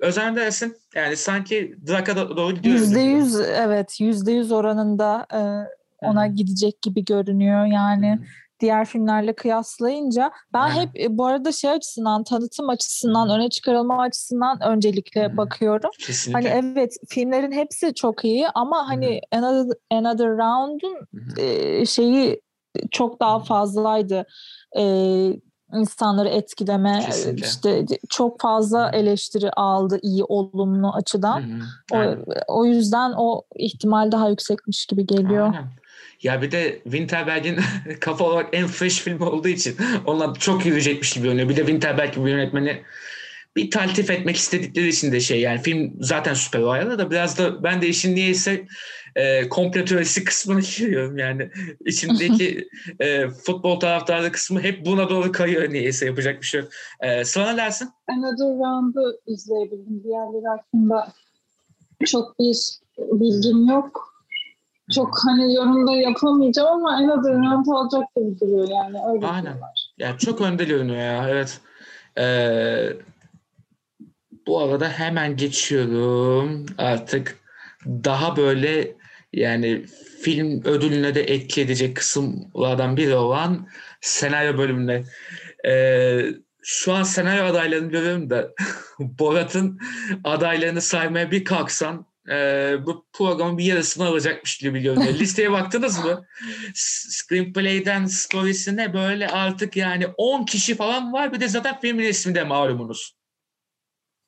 [0.00, 2.80] Özen dersin yani sanki Drak'a doğru gidiyoruz.
[2.80, 5.40] Yüzde yüz evet yüzde yüz oranında e,
[6.06, 7.66] ona gidecek gibi görünüyor.
[7.66, 8.18] Yani
[8.60, 14.62] diğer filmlerle kıyaslayınca ben hep e, bu arada şey açısından tanıtım açısından öne çıkarılma açısından
[14.62, 15.36] öncelikle Hı.
[15.36, 15.90] bakıyorum.
[15.98, 16.48] Kesinlikle.
[16.50, 21.40] Hani evet filmlerin hepsi çok iyi ama hani Another, Another Round'un Hı hı.
[21.46, 22.40] e, şeyi
[22.90, 24.26] çok daha fazlaydı.
[24.78, 24.82] E,
[25.74, 27.46] insanları etkileme Kesinlikle.
[27.46, 31.40] işte çok fazla eleştiri aldı iyi olumlu Hı açıdan.
[31.42, 31.62] hı.
[31.92, 32.24] O, Aynen.
[32.48, 35.46] o yüzden o ihtimal daha yüksekmiş gibi geliyor.
[35.46, 35.64] Aynen.
[36.22, 37.58] Ya bir de Winterberg'in
[38.00, 39.76] kafa olarak en fresh film olduğu için
[40.06, 41.48] ondan çok yürüyecekmiş gibi görünüyor.
[41.48, 42.82] Bir de Winterberg gibi yönetmeni
[43.56, 47.38] bir taltif etmek istedikleri için de şey yani film zaten süper o ayarda da biraz
[47.38, 48.66] da ben de işin niyeyse
[49.16, 51.50] e, komplo teorisi kısmını giriyorum yani
[51.86, 52.68] içindeki
[53.00, 56.70] e, futbol taraftarı kısmı hep buna doğru kayıyor niyeyse yapacak bir şey yok.
[57.00, 57.88] E, sana ne dersin?
[58.08, 60.02] Another Round'u izleyebildim.
[60.04, 61.12] Diğerleri hakkında
[62.06, 64.15] çok bir bilgim yok.
[64.94, 68.98] Çok hani yorumda yapamayacağım ama Another Round alacak gibi duruyor yani.
[69.12, 69.44] Öyle Aynen.
[69.44, 69.90] diyorlar.
[69.98, 71.60] Ya çok önde görünüyor ya evet.
[72.18, 72.92] Ee,
[74.46, 77.38] bu arada hemen geçiyorum artık
[77.86, 78.96] daha böyle
[79.32, 79.84] yani
[80.20, 83.68] film ödülüne de etki edecek kısımlardan biri olan
[84.00, 85.04] senaryo bölümüne.
[85.66, 86.24] Ee,
[86.62, 88.48] şu an senaryo adaylarını görüyorum da
[88.98, 89.78] Borat'ın
[90.24, 95.14] adaylarını saymaya bir kalksan e, bu programın bir yarısını alacakmış gibi görünüyor.
[95.14, 96.26] Listeye baktınız mı?
[96.74, 101.32] Screenplay'den storiesine böyle artık yani 10 kişi falan var.
[101.32, 103.16] Bir de zaten filmin ismi de malumunuz.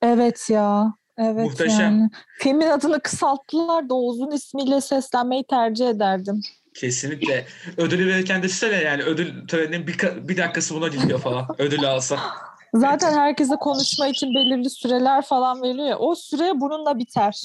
[0.02, 0.94] Evet ya.
[1.18, 1.80] Evet Muhteşem.
[1.80, 2.10] yani.
[2.38, 6.42] Filmin adını kısalttılar da o uzun ismiyle seslenmeyi tercih ederdim.
[6.74, 7.46] Kesinlikle.
[7.76, 11.46] Ödülü verirken de söyle yani ödül töreninin bir, bir dakikası buna gidiyor falan.
[11.58, 12.18] Ödülü alsa.
[12.74, 15.96] Zaten herkese konuşma için belirli süreler falan veriliyor.
[16.00, 17.42] O süre bununla biter.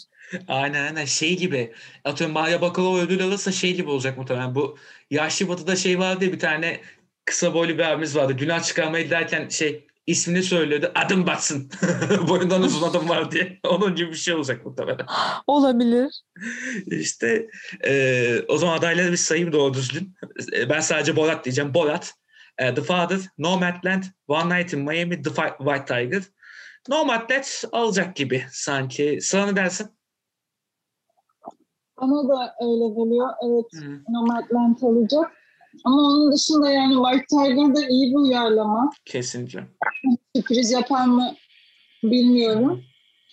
[0.48, 1.74] Aynen aynen şey gibi.
[2.04, 4.56] Atıyorum Maya Bakalova ödül alırsa şey gibi olacak muhtemelen.
[4.56, 4.78] Bu
[5.12, 6.82] Yaşlı Batı'da şey vardı ya bir tane
[7.26, 8.34] kısa boylu bir abimiz vardı.
[8.34, 10.92] Günah çıkarmayı derken şey ismini söylüyordu.
[10.96, 11.72] Adım batsın.
[12.28, 13.60] Boyundan uzun adım var diye.
[13.68, 15.06] Onun gibi bir şey olacak muhtemelen.
[15.48, 16.22] Olabilir.
[16.86, 17.48] İşte
[17.86, 20.16] e, o zaman adayları bir sayayım doğru düzgün.
[20.54, 21.74] E, ben sadece Borat diyeceğim.
[21.74, 22.14] Borat,
[22.58, 26.24] e, The Father, Nomadland, One Night in Miami, The White Tiger.
[26.90, 29.20] Nomadland alacak gibi sanki.
[29.22, 29.90] Sana ne dersin?
[32.02, 33.30] Bana da öyle geliyor.
[33.46, 34.14] Evet Hı.
[34.14, 35.32] Nomadland alacak.
[35.86, 38.90] Ama onun dışında yani White Tiger da iyi bir uyarlama.
[39.06, 39.68] Kesinlikle.
[40.36, 41.36] Sürpriz yapar mı
[42.04, 42.84] bilmiyorum.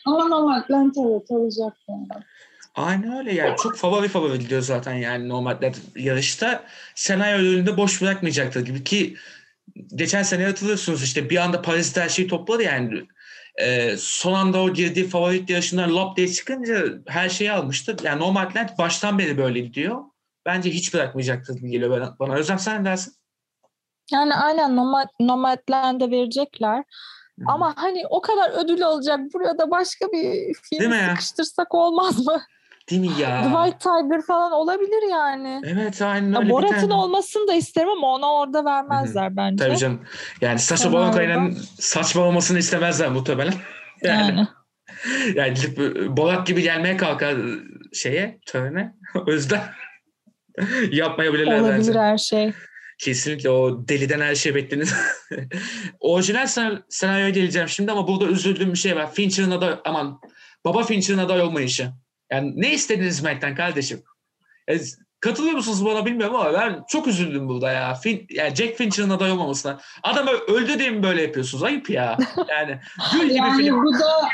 [0.06, 2.06] Ama Nomadland evet olacak yani.
[2.74, 8.64] Aynen öyle yani çok favori favori gidiyor zaten yani normalde yarışta senaryo ödülünde boş bırakmayacaktır
[8.64, 9.16] gibi ki
[9.94, 13.06] geçen sene hatırlıyorsunuz işte bir anda Paris'te her şeyi topladı yani
[13.56, 17.96] Ee, son anda o girdiği favorit yarışından lop diye çıkınca her şeyi almıştı.
[18.02, 20.04] Yani Nomadland baştan beri böyle gidiyor.
[20.46, 22.16] Bence hiç bırakmayacaktır gibi geliyor bana.
[22.18, 22.34] bana.
[22.34, 23.14] Özlem sen ne dersin?
[24.12, 26.78] Yani aynen Nomad, Nomadland'e verecekler.
[26.78, 27.44] Hı.
[27.46, 29.20] Ama hani o kadar ödül alacak.
[29.34, 32.42] Buraya da başka bir film sıkıştırsak olmaz mı?
[32.90, 33.42] Değil mi ya?
[33.42, 35.60] White Tiger falan olabilir yani.
[35.64, 36.50] Evet aynen öyle.
[36.50, 36.94] Borat'ın tane.
[36.94, 39.64] olmasını da isterim ama ona orada vermezler bence.
[39.64, 40.00] Tabii canım.
[40.40, 40.92] Yani Senaryoda.
[40.92, 43.54] Baron Cohen'in saçmalamasını istemezler muhtemelen.
[44.02, 44.48] Yani, Yani.
[45.36, 45.56] yani
[46.16, 47.36] Borat gibi gelmeye kalkar
[47.92, 48.94] şeye, törene.
[49.26, 49.60] O yüzden
[50.90, 51.98] yapmayabilirler Olabilir bence.
[51.98, 52.52] her şey.
[52.98, 54.90] Kesinlikle o deliden her şey beklenir.
[56.00, 59.12] Orijinal sen- senaryoya geleceğim şimdi ama burada üzüldüğüm bir şey var.
[59.12, 60.20] Fincher'ın aday, aman
[60.64, 61.90] baba Fincher'ın aday olmayışı.
[62.32, 64.02] Yani ne istediniz Mac'ten kardeşim?
[64.68, 64.78] E,
[65.20, 67.94] katılıyor musunuz bana bilmiyorum ama ben çok üzüldüm burada ya.
[67.94, 69.80] Fin, yani Jack Fincher'ın aday olmamasına.
[70.02, 71.64] Adam öldü diye mi böyle yapıyorsunuz?
[71.64, 72.18] Ayıp ya.
[72.48, 72.80] Yani
[73.12, 73.84] gül gibi Yani film.
[73.84, 74.28] bu da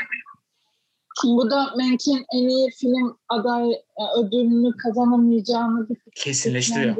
[1.23, 6.95] bu da Mank'in en iyi film aday e, ödülünü kazanamayacağını Kesinleştiriyor.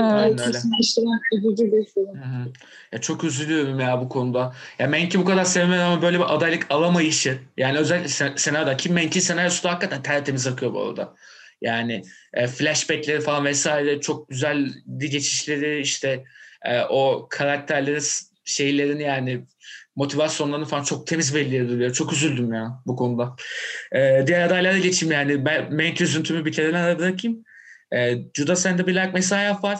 [0.00, 2.52] E, kesinleştiren üzücü bir film.
[2.92, 4.54] Ya çok üzülüyorum ya bu konuda.
[4.78, 7.38] Ya Menk'i bu kadar sevmem ama böyle bir adaylık alamayışı.
[7.56, 11.14] Yani özellikle sen- senaryoda ki Menk'in senaryosu da hakikaten tertemiz akıyor bu arada.
[11.60, 12.02] Yani
[12.34, 16.24] e, flashbackleri falan vesaire çok güzel geçişleri işte
[16.64, 18.04] e, o karakterlerin
[18.44, 19.44] şeylerini yani
[19.96, 21.92] motivasyonlarını falan çok temiz belli ediliyor.
[21.92, 23.36] Çok üzüldüm ya bu konuda.
[23.92, 25.44] E, diğer adaylara geçeyim yani.
[25.44, 27.44] Ben Menk üzüntümü bir kenara bırakayım.
[27.92, 29.78] E, Judas and the Black Messiah var.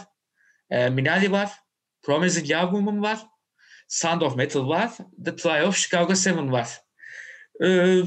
[0.70, 1.50] E, Minari var.
[2.02, 3.18] Promising Young Woman var.
[3.88, 4.90] Sound of Metal var.
[5.24, 6.84] The Trial of Chicago 7 var.
[7.62, 8.02] Ee,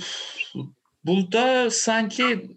[1.03, 2.51] burada sanki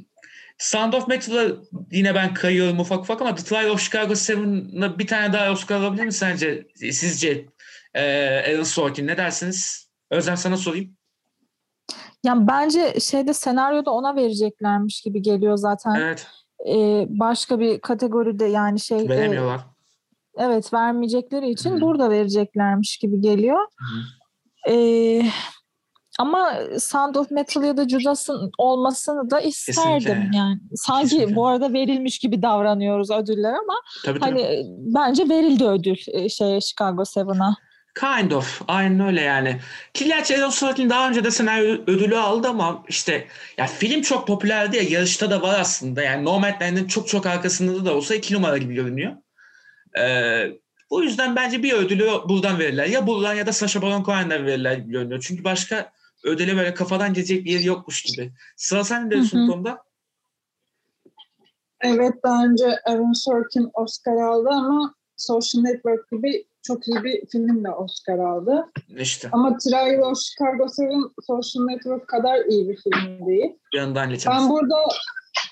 [0.59, 1.57] Sound of Metal'a
[1.91, 5.77] yine ben kayıyorum ufak ufak ama The Trial of Chicago 7'la bir tane daha Oscar
[5.77, 6.67] alabilir mi sence?
[6.77, 7.47] Sizce
[7.95, 9.89] ee, Aaron Sorkin ne dersiniz?
[10.11, 10.97] Özlem sana sorayım.
[12.25, 15.95] Yani bence şeyde senaryoda ona vereceklermiş gibi geliyor zaten.
[15.95, 16.27] Evet.
[16.69, 19.61] Ee, başka bir kategoride yani şey e, Veremiyorlar.
[20.39, 21.81] evet vermeyecekleri için Hı.
[21.81, 23.59] burada vereceklermiş gibi geliyor.
[24.69, 25.23] Ee,
[26.19, 30.37] ama Sound of Metal ya da Judas'ın olmasını da isterdim Kesinlikle.
[30.39, 30.59] yani.
[30.75, 31.37] Sanki Kesinlikle.
[31.37, 34.31] bu arada verilmiş gibi davranıyoruz ödüller ama Tabii tabii.
[34.31, 37.55] hani bence verildi ödül e, şeye Chicago 7'a.
[37.95, 38.63] Kind of.
[38.69, 39.61] Aynen öyle yani.
[39.95, 43.27] Ki gerçi Aaron Sorkin daha önce de senaryo ödülü aldı ama işte
[43.57, 46.03] ya film çok popülerdi ya yarışta da var aslında.
[46.03, 49.13] Yani Nomadland'in çok çok arkasında da olsa iki numara gibi görünüyor.
[49.99, 50.47] Ee,
[50.91, 52.87] bu yüzden bence bir ödülü buradan verirler.
[52.87, 55.25] Ya buradan ya da Sacha Baron Cohen'den verirler gibi görünüyor.
[55.27, 55.93] Çünkü başka
[56.25, 58.33] ödüle böyle kafadan gelecek bir yeri yokmuş gibi.
[58.57, 59.85] Sıra sen ne diyorsun konuda?
[61.81, 67.65] Evet daha önce Aaron Sorkin Oscar aldı ama Social Network gibi çok iyi bir film
[67.65, 68.67] de Oscar aldı.
[68.99, 70.95] İşte Ama Trial of Chicago 7
[71.27, 73.53] Social Network kadar iyi bir film değil.
[73.75, 74.43] yanından geçemez.
[74.43, 74.77] Ben burada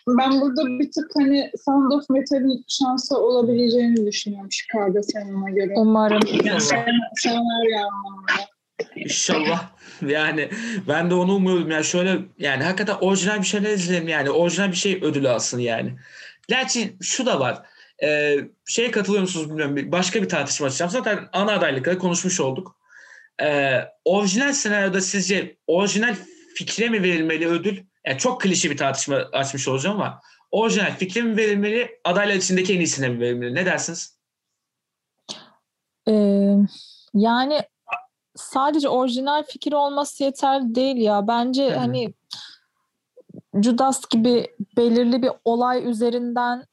[0.08, 5.72] ben burada bir tık hani Sound of Metal'in şansı olabileceğini düşünüyorum Chicago 7'e göre.
[5.76, 6.20] Umarım.
[6.44, 8.48] Yani sen, senaryo anlamında.
[8.96, 9.68] İnşallah.
[10.06, 10.48] Yani
[10.88, 11.70] ben de onu umuyorum.
[11.70, 14.30] Yani şöyle yani hakikaten orijinal bir şeyler izleyelim yani.
[14.30, 15.96] Orijinal bir şey ödülü alsın yani.
[16.48, 17.62] Gerçi şu da var.
[18.02, 19.92] Ee, şeye katılıyor musunuz bilmiyorum.
[19.92, 20.90] Başka bir tartışma açacağım.
[20.90, 22.76] Zaten ana adaylıkları konuşmuş olduk.
[23.42, 26.14] Ee, orijinal senaryoda sizce orijinal
[26.54, 27.84] fikre mi verilmeli ödül?
[28.06, 32.00] Yani çok klişe bir tartışma açmış olacağım ama orijinal fikre mi verilmeli?
[32.04, 33.54] Adaylar içindeki en iyisine mi verilmeli?
[33.54, 34.18] Ne dersiniz?
[36.08, 36.54] Ee,
[37.14, 37.60] yani
[38.36, 41.28] sadece orijinal fikir olması yeterli değil ya.
[41.28, 41.78] Bence Hı hı.
[41.78, 42.14] hani
[43.62, 46.64] Judas gibi belirli bir olay üzerinden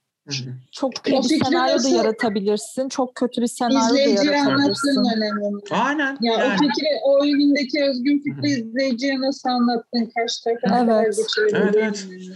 [0.71, 2.89] çok iyi O bir senaryo da yaratabilirsin.
[2.89, 5.03] Çok kötü bir senaryo da yaratabilirsin.
[5.15, 5.61] önemli.
[5.71, 6.17] Aynen.
[6.21, 6.57] Ya o yani.
[6.57, 10.11] fikri, o oyundaki özgün fikri izleyiciye nasıl anlattın?
[10.45, 11.17] Ne kadar Evet.
[11.17, 12.33] geçirebildiğin Evet, önemli.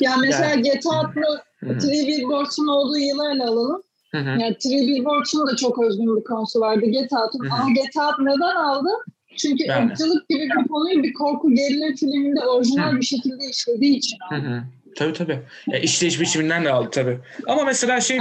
[0.00, 1.78] Ya mesela GTA 6'lı Hı hı.
[1.78, 3.82] Three Billboards'un olduğu yıllarla alalım.
[4.10, 4.28] Hı hı.
[4.40, 7.44] Yani Three Billboards'un da çok özgün bir konusu vardı GTA 6'nın.
[7.50, 7.60] Hı hı.
[7.62, 8.88] Ama GTA 6 neden aldı?
[9.36, 9.90] Çünkü Yani.
[9.90, 12.96] ırkçılık gibi bir konuyu bir korku gerilim filminde orijinal Hı.
[12.96, 14.62] bir şekilde işlediği için hı.
[14.96, 15.42] Tabii tabii.
[15.66, 17.18] Ya işleyiş biçiminden de aldı tabii.
[17.46, 18.18] Ama mesela şey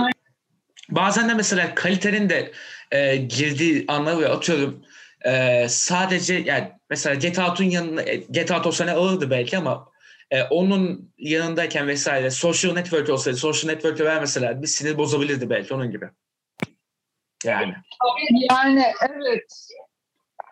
[0.89, 2.51] bazen de mesela kalitenin de
[2.91, 4.83] e, girdiği anlar ve atıyorum
[5.25, 9.91] e, sadece yani mesela GTA 6'ın yanında e, GTA 6 o sene ağırdı belki ama
[10.31, 15.91] e, onun yanındayken vesaire social network olsaydı social network'e vermeseler bir sinir bozabilirdi belki onun
[15.91, 16.09] gibi.
[17.45, 17.75] Yani.
[18.49, 19.67] Yani evet.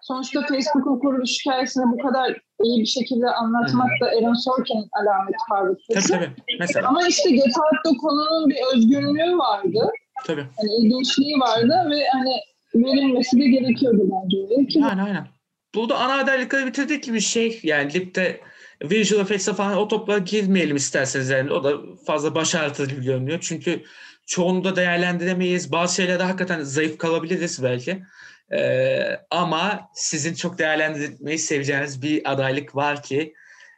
[0.02, 5.76] Sonuçta Facebook'un kuruluş hikayesine bu kadar iyi bir şekilde anlatmak da Aaron Sorkin'in alamet Tabii
[5.86, 6.14] farikası.
[6.14, 6.30] tabii.
[6.60, 6.88] Mesela.
[6.88, 9.92] Ama işte Out'ta konunun bir özgünlüğü vardı.
[10.26, 10.46] Tabii.
[10.58, 12.36] Hani ilginçliği vardı ve hani
[12.76, 14.68] verilmesi de gerekiyordu bence.
[14.68, 15.28] Ki Aynen aynen.
[15.76, 17.60] Burada ana adaylıkları bitirdik gibi şey.
[17.64, 18.42] Yani Lip'te
[18.84, 21.52] visual effects'e falan o toplara girmeyelim isterseniz yani.
[21.52, 23.40] O da fazla baş gibi görünüyor.
[23.42, 23.84] Çünkü
[24.28, 25.72] çoğunu da değerlendiremeyiz.
[25.72, 28.04] Bazı şeylerde hakikaten zayıf kalabiliriz belki.
[28.52, 33.34] Ee, ama sizin çok değerlendirmeyi seveceğiniz bir adaylık var ki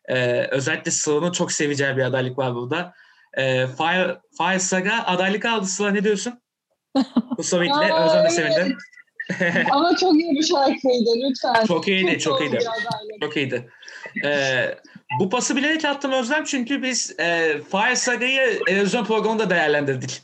[0.06, 2.93] e, özellikle Sıla'nın çok seveceği bir adaylık var burada.
[3.34, 6.41] E, Fire, Fire Saga adaylık aldı Sıla ne diyorsun?
[7.38, 7.43] Bu
[7.93, 8.77] Aa, Özlem de sevindi.
[9.71, 11.65] Ama çok iyi bir şarkıydı lütfen.
[11.65, 12.60] Çok iyiydi, çok doğru iyiydi.
[13.21, 13.69] Çok iyiydi.
[14.25, 14.75] Ee,
[15.19, 20.21] bu pası bilerek attım Özlem çünkü biz e, Fire Saga'yı televizyon programında değerlendirdik.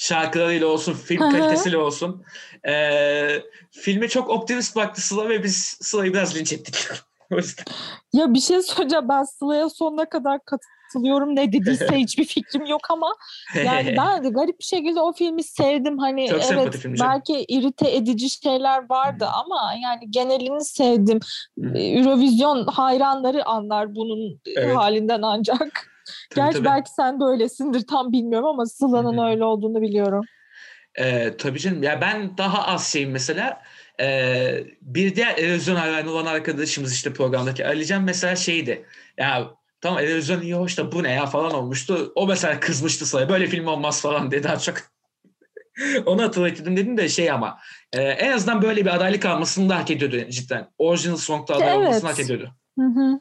[0.00, 2.24] Şarkılarıyla olsun, film kalitesiyle olsun.
[2.68, 6.74] Ee, filme çok optimist baktı Sıla ve biz Sıla'yı biraz linç ettik.
[8.12, 11.36] Ya bir şey söyleyeceğim ben Sıla'ya sonuna kadar katılıyorum.
[11.36, 13.14] Ne dediyse hiçbir fikrim yok ama
[13.64, 15.98] yani ben de garip bir şekilde o filmi sevdim.
[15.98, 17.12] Hani Çok evet film canım.
[17.12, 19.28] belki irite edici şeyler vardı Hı.
[19.28, 21.20] ama yani genelini sevdim.
[21.74, 24.76] Ee, Eurovision hayranları anlar bunun Evet.
[24.76, 25.89] halinden ancak.
[26.30, 26.64] Tabii, Gerçi tabii.
[26.68, 29.30] belki sen de öylesindir tam bilmiyorum ama Sıla'nın Hı hı.
[29.30, 30.24] öyle olduğunu biliyorum.
[30.98, 31.82] Ee, tabii canım.
[31.82, 33.62] Ya ben daha az şeyim mesela.
[34.00, 38.86] Ee, bir diğer televizyon hayranı olan arkadaşımız işte programdaki Alican mesela şeydi.
[39.18, 42.12] Ya tamam televizyon iyi hoş da bu ne ya falan olmuştu.
[42.14, 43.28] O mesela kızmıştı sana.
[43.28, 44.76] Böyle film olmaz falan diye daha çok.
[46.06, 47.58] Onu hatırlatırdım dedim de şey ama
[47.92, 50.68] e, en azından böyle bir adaylık almasını da hak ediyordu cidden.
[50.78, 51.86] Original Song'da aday Evet.
[51.86, 52.50] olmasını hak ediyordu.
[52.78, 53.20] Hı hı.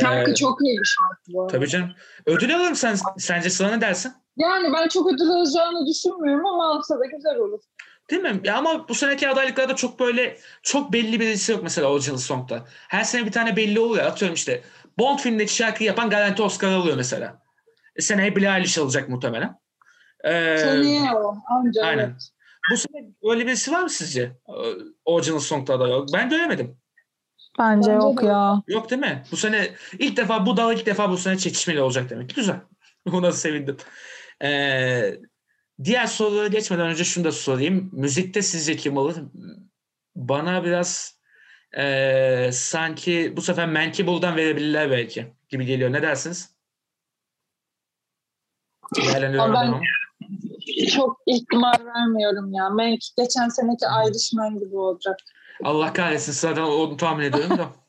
[0.00, 1.52] Şarkı Ee, çok iyi bir şarkı bu arada.
[1.52, 1.90] tabii canım.
[2.26, 4.12] Ödül alır mı sen, sence sana ne dersin?
[4.36, 7.60] Yani ben çok ödül alacağını düşünmüyorum ama alsa da güzel olur.
[8.10, 8.40] Değil mi?
[8.44, 12.64] Ya ama bu seneki adaylıklarda çok böyle çok belli birisi yok mesela Original Song'da.
[12.88, 14.04] Her sene bir tane belli oluyor.
[14.04, 14.62] Atıyorum işte
[14.98, 17.42] Bond filmindeki şarkıyı yapan garanti Oscar alıyor mesela.
[17.96, 19.60] E, seneye Billie Eilish alacak muhtemelen.
[20.24, 22.04] Ee, Seneye o anca aynen.
[22.04, 22.28] evet.
[22.72, 24.22] bu sene öyle birisi var mı sizce?
[24.22, 24.52] Ee,
[25.04, 26.08] Original Song'da aday yok.
[26.14, 26.76] Ben göremedim.
[27.58, 28.26] Bence Bence yok de.
[28.26, 28.62] ya.
[28.66, 29.22] Yok değil mi?
[29.32, 32.34] Bu sene ilk defa bu dal ilk defa bu sene çekişmeli olacak demek.
[32.34, 32.60] Güzel.
[33.06, 33.76] Buna sevindim.
[34.42, 35.18] Ee,
[35.84, 37.90] diğer sorulara geçmeden önce şunu da sorayım.
[37.92, 39.16] Müzikte sizce kim olur?
[40.16, 41.20] Bana biraz
[41.78, 45.92] ee, sanki bu sefer Mankible'dan verebilirler belki gibi geliyor.
[45.92, 46.56] Ne dersiniz?
[49.54, 49.80] Ben-.
[50.94, 52.70] Çok ihtimal vermiyorum ya.
[52.70, 55.16] Mank geçen seneki Irishman gibi olacak.
[55.64, 57.68] Allah kahretsin zaten onu tahmin ediyorum da.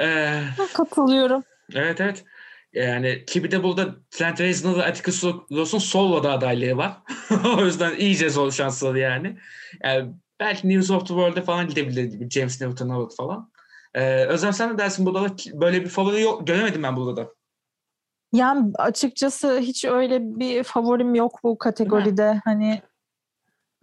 [0.00, 0.42] Ee,
[0.74, 1.42] Katılıyorum.
[1.74, 2.24] Evet evet.
[2.72, 6.96] Yani ki bir de burada Trent Reznor ve Atticus Ross'un solo'da adaylığı var.
[7.58, 9.36] o yüzden iyice zor şansları yani.
[9.84, 10.12] yani.
[10.40, 12.30] Belki News of the World'e falan gidebilir gibi.
[12.30, 13.50] James Newton Howard falan.
[13.94, 15.06] Ee, Özlem sen ne dersin?
[15.06, 16.46] Burada da böyle bir favori yok.
[16.46, 17.30] Göremedim ben burada da.
[18.32, 22.40] Yani açıkçası hiç öyle bir favorim yok bu kategoride.
[22.44, 22.82] Hani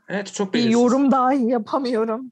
[0.10, 0.74] Evet çok bir belirsiz.
[0.74, 2.32] yorum dahi yapamıyorum.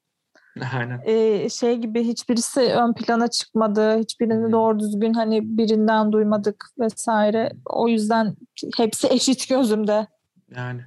[0.74, 1.02] Aynen.
[1.06, 4.00] Ee, şey gibi hiçbirisi ön plana çıkmadı.
[4.00, 7.52] Hiçbirini doğru düzgün hani birinden duymadık vesaire.
[7.66, 8.36] O yüzden
[8.78, 10.08] hepsi eşit gözümde.
[10.56, 10.82] Yani.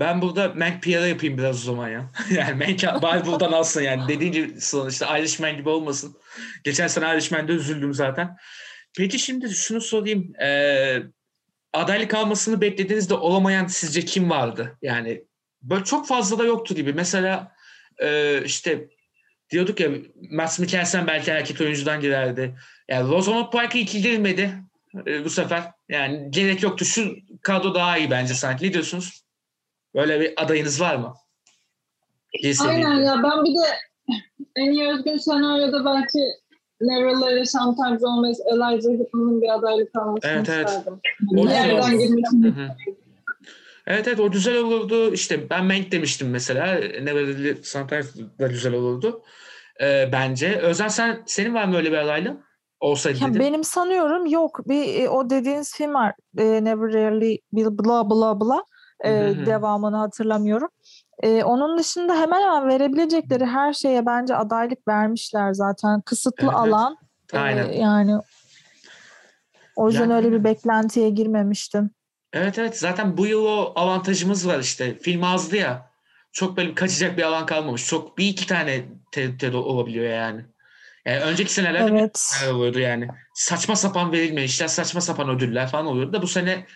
[0.00, 2.10] Ben burada Mank PR'a yapayım biraz o zaman ya.
[2.30, 4.08] yani Mank bari buradan alsın yani.
[4.08, 4.54] Dediğin gibi
[4.88, 6.16] işte Irishman gibi olmasın.
[6.64, 8.36] Geçen sene Irishman'de üzüldüm zaten.
[8.96, 10.32] Peki şimdi şunu sorayım.
[10.40, 11.02] Ee,
[11.72, 14.78] adaylık almasını beklediğinizde olamayan sizce kim vardı?
[14.82, 15.24] Yani
[15.62, 16.92] böyle çok fazla da yoktu gibi.
[16.92, 17.52] Mesela
[18.02, 18.88] e, işte
[19.50, 19.90] diyorduk ya
[20.30, 22.54] Mads Mikkelsen belki erkek oyuncudan girerdi.
[22.88, 23.10] Yani
[23.50, 24.54] Pike ilk girmedi
[25.06, 25.62] e, bu sefer.
[25.88, 26.84] Yani gerek yoktu.
[26.84, 28.66] Şu kadro daha iyi bence sanki.
[28.66, 29.22] Ne diyorsunuz?
[29.94, 31.14] Böyle bir adayınız var mı?
[32.42, 33.66] Girse Aynen ya ben bir de
[34.56, 36.18] en iyi özgün senaryoda belki
[36.82, 40.68] Let It Sometimes Always Eliza Hittman'ın bir adaylık almasını Evet, evet.
[40.68, 41.00] isterdim.
[41.32, 42.54] O Bir güzel yerden girmesini.
[43.90, 45.12] Evet evet o güzel olurdu.
[45.14, 46.64] İşte ben Mank demiştim mesela.
[46.74, 49.22] Never Really Sometimes da güzel olurdu.
[49.82, 50.56] Ee, bence.
[50.58, 52.36] Özen sen senin var mı öyle bir adaylı?
[52.80, 53.40] Olsaydı Ya dedin.
[53.40, 54.68] benim sanıyorum yok.
[54.68, 56.14] Bir e, o dediğiniz film var.
[56.38, 58.62] E, Never Really Bla Bla Bla.
[59.04, 59.10] E,
[59.46, 60.68] devamını hatırlamıyorum.
[61.22, 66.00] E, onun dışında hemen hemen verebilecekleri her şeye bence adaylık vermişler zaten.
[66.00, 66.96] Kısıtlı Evet, alan.
[67.32, 67.72] e, Aynen.
[67.72, 68.14] yani
[69.76, 71.90] o yüzden Yani- öyle bir beklentiye girmemiştim.
[72.32, 74.98] Evet evet zaten bu yıl o avantajımız var işte.
[74.98, 75.90] Film azdı ya.
[76.32, 77.86] Çok böyle kaçacak bir alan kalmamış.
[77.86, 80.44] Çok bir iki tane tehdit olabiliyor yani.
[81.06, 82.32] Yani önceki senelerde Evet.
[82.52, 83.08] oluyordu yani.
[83.34, 86.66] Saçma sapan verilmeyen işler, saçma sapan ödüller falan oluyordu da bu sene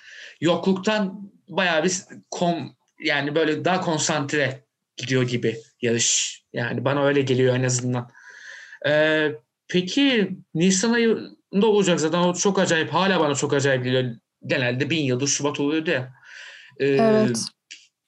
[0.40, 1.92] yokluktan bayağı bir
[2.30, 4.64] kom yani böyle daha konsantre
[4.96, 6.42] gidiyor gibi yarış.
[6.52, 8.10] Yani bana öyle geliyor en azından.
[8.86, 9.32] Ee,
[9.68, 12.92] peki Nisan ayında olacak zaten o çok acayip.
[12.94, 14.14] Hala bana çok acayip geliyor.
[14.46, 16.12] Genelde bin yıldır Şubat oluyordu ya.
[16.78, 17.38] Ee, Evet.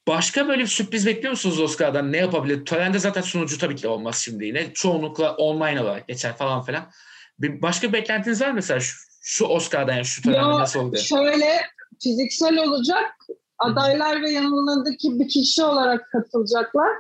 [0.09, 2.13] Başka böyle bir sürpriz bekliyor musunuz Oscar'dan?
[2.13, 2.65] Ne yapabilir?
[2.65, 4.73] Törende zaten sunucu tabii ki de olmaz şimdi yine.
[4.75, 6.91] Çoğunlukla online olarak geçer falan filan.
[7.39, 10.97] Bir başka beklentiniz var mı mesela şu, şu Oscar'dan yani şu törende Ya, nasıl oldu?
[10.97, 11.61] Şöyle
[12.03, 13.15] fiziksel olacak.
[13.59, 16.91] Adaylar ve yanlarındaki bir kişi olarak katılacaklar.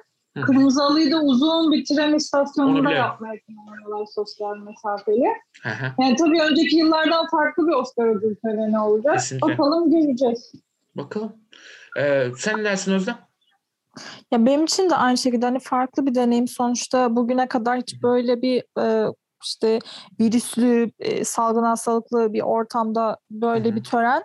[0.42, 5.26] Kırmızı Halı'yı da uzun bir tren Onu istasyonunda yapmaya planlıyorlar sosyal mesafeli.
[5.62, 5.92] Hı hı.
[6.00, 9.14] Yani tabii önceki yıllardan farklı bir Oscar ödül töreni olacak.
[9.14, 9.48] Kesinlikle.
[9.48, 10.52] Bakalım göreceğiz.
[10.96, 11.32] Bakalım.
[11.98, 13.18] Ee, sen ne dersin Özlem?
[14.32, 16.48] Ya benim için de aynı şekilde hani farklı bir deneyim.
[16.48, 19.12] Sonuçta bugüne kadar hiç böyle bir e,
[19.44, 19.78] işte
[20.20, 23.76] virüslü, e, salgın hastalıklı bir ortamda böyle Hı hı.
[23.76, 24.22] bir tören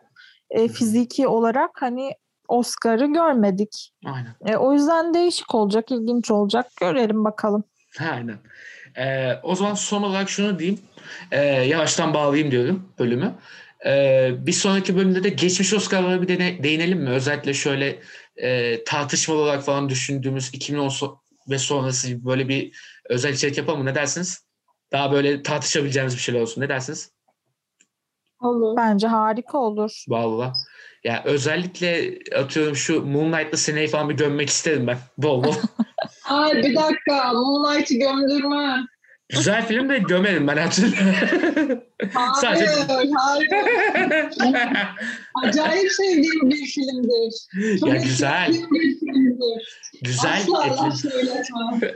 [0.50, 2.12] e, fiziki olarak hani
[2.50, 3.92] Oscar'ı görmedik.
[4.06, 4.36] Aynen.
[4.46, 6.66] E, o yüzden değişik olacak, ilginç olacak.
[6.82, 7.64] Görelim bakalım.
[8.00, 8.38] Aynen.
[8.98, 10.80] Ee, o zaman son olarak şunu diyeyim.
[11.32, 13.34] Ee, yavaştan bağlayayım diyorum bölümü.
[13.86, 17.10] Ee, bir sonraki bölümde de geçmiş Oscar'lara bir dene- değinelim mi?
[17.10, 18.00] Özellikle şöyle
[18.36, 21.18] e, tartışmalı olarak falan düşündüğümüz 2010 so-
[21.50, 22.72] ve sonrası böyle bir
[23.10, 23.86] özel içerik yapalım mı?
[23.86, 24.46] Ne dersiniz?
[24.92, 26.62] Daha böyle tartışabileceğimiz bir şeyler olsun.
[26.62, 27.12] Ne dersiniz?
[28.42, 28.78] Olur.
[28.78, 30.04] Bence harika olur.
[30.08, 30.54] Vallahi.
[31.04, 34.98] Ya özellikle atıyorum şu Moonlight'la seneyi falan bir gömmek isterim ben.
[35.18, 35.56] Bol bol.
[36.30, 37.34] Ay bir dakika.
[37.34, 38.88] Moonlight'ı gömdürme.
[39.30, 40.58] Güzel film de gömerim ben.
[40.58, 40.72] Hayır,
[42.42, 43.12] Sadece- hayır.
[45.44, 47.34] Acayip sevdiğim bir filmdir.
[47.80, 48.50] Çok ya güzel.
[48.50, 49.80] etkilendiğim bir filmdir.
[50.02, 50.46] Güzel.
[50.56, 51.92] Asla söyletmem.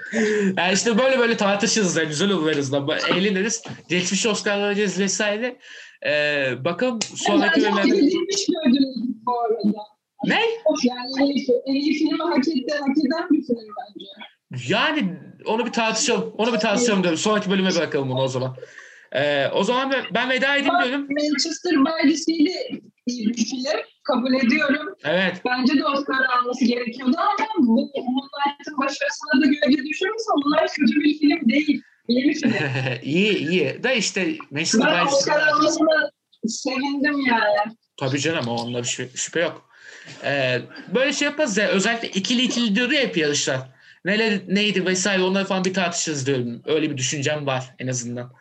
[0.58, 2.88] Yani işte böyle böyle tartışırız da güzel olur en azından.
[2.88, 3.64] Böyle Eğleniriz.
[3.90, 5.58] Geçmiş Oscar'lar alacağız vesaire.
[6.06, 7.88] Ee, bakalım sonraki bölümlerde...
[7.90, 8.93] edilmiş bir ödül
[9.26, 9.84] bu arada.
[10.26, 10.42] Ne?
[10.84, 14.06] Yani en iyi, en iyi filmi hak, etti, hak eden bir film bence.
[14.74, 16.34] Yani onu bir tartışalım.
[16.38, 17.20] Onu bir tartışalım diyorum.
[17.20, 18.56] Sonraki bölüme bırakalım bunu o zaman.
[19.12, 21.08] Ee, o zaman ben, ben veda edeyim diyorum.
[21.10, 22.14] Manchester by
[23.08, 23.80] iyi bir film.
[24.04, 24.96] Kabul ediyorum.
[25.04, 25.42] Evet.
[25.46, 31.20] Bence de Oscar alması gerekiyordu ama bu Moonlight'ın başarısına da gölge düşürürse Moonlight kötü bir
[31.20, 31.82] film değil.
[32.08, 32.54] İyi bir film.
[33.04, 33.84] iyi iyi.
[33.84, 36.10] Da işte Manchester Ben by Oscar almasına
[36.48, 37.76] sevindim yani.
[37.98, 39.70] Tabii canım onda bir şüphe, şüphe yok.
[40.24, 40.62] Ee,
[40.96, 43.60] böyle şey yaparız ya özellikle ikili ikili diyordu ya hep yarışlar.
[44.06, 46.62] Neler neydi vesaire onları falan bir tartışırız diyorum.
[46.66, 48.34] Öyle bir düşüncem var en azından.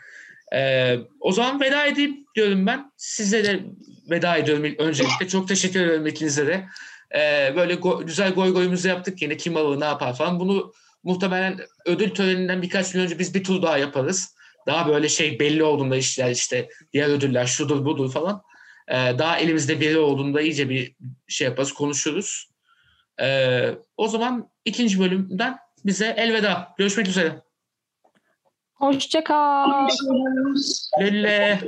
[0.54, 2.92] Ee, o zaman veda edeyim diyorum ben.
[2.96, 3.60] Size de
[4.10, 5.28] veda ediyorum öncelikle.
[5.28, 6.64] Çok teşekkür ederim ikinize de.
[7.14, 10.40] Ee, böyle go- güzel goy goyumuzu yaptık yine kim alır ne yapar falan.
[10.40, 10.72] Bunu
[11.02, 14.34] muhtemelen ödül töreninden birkaç gün önce biz bir tur daha yaparız.
[14.66, 18.42] Daha böyle şey belli olduğunda işler işte diğer ödüller şudur budur falan.
[18.88, 20.96] Ee, daha elimizde biri olduğunda iyice bir
[21.28, 22.48] şey yaparız, konuşuruz.
[23.20, 26.74] Ee, o zaman ikinci bölümden bize elveda.
[26.78, 27.42] Görüşmek üzere.
[28.74, 29.88] Hoşça kal.
[29.88, 30.90] Görüşürüz.
[31.00, 31.60] Lille.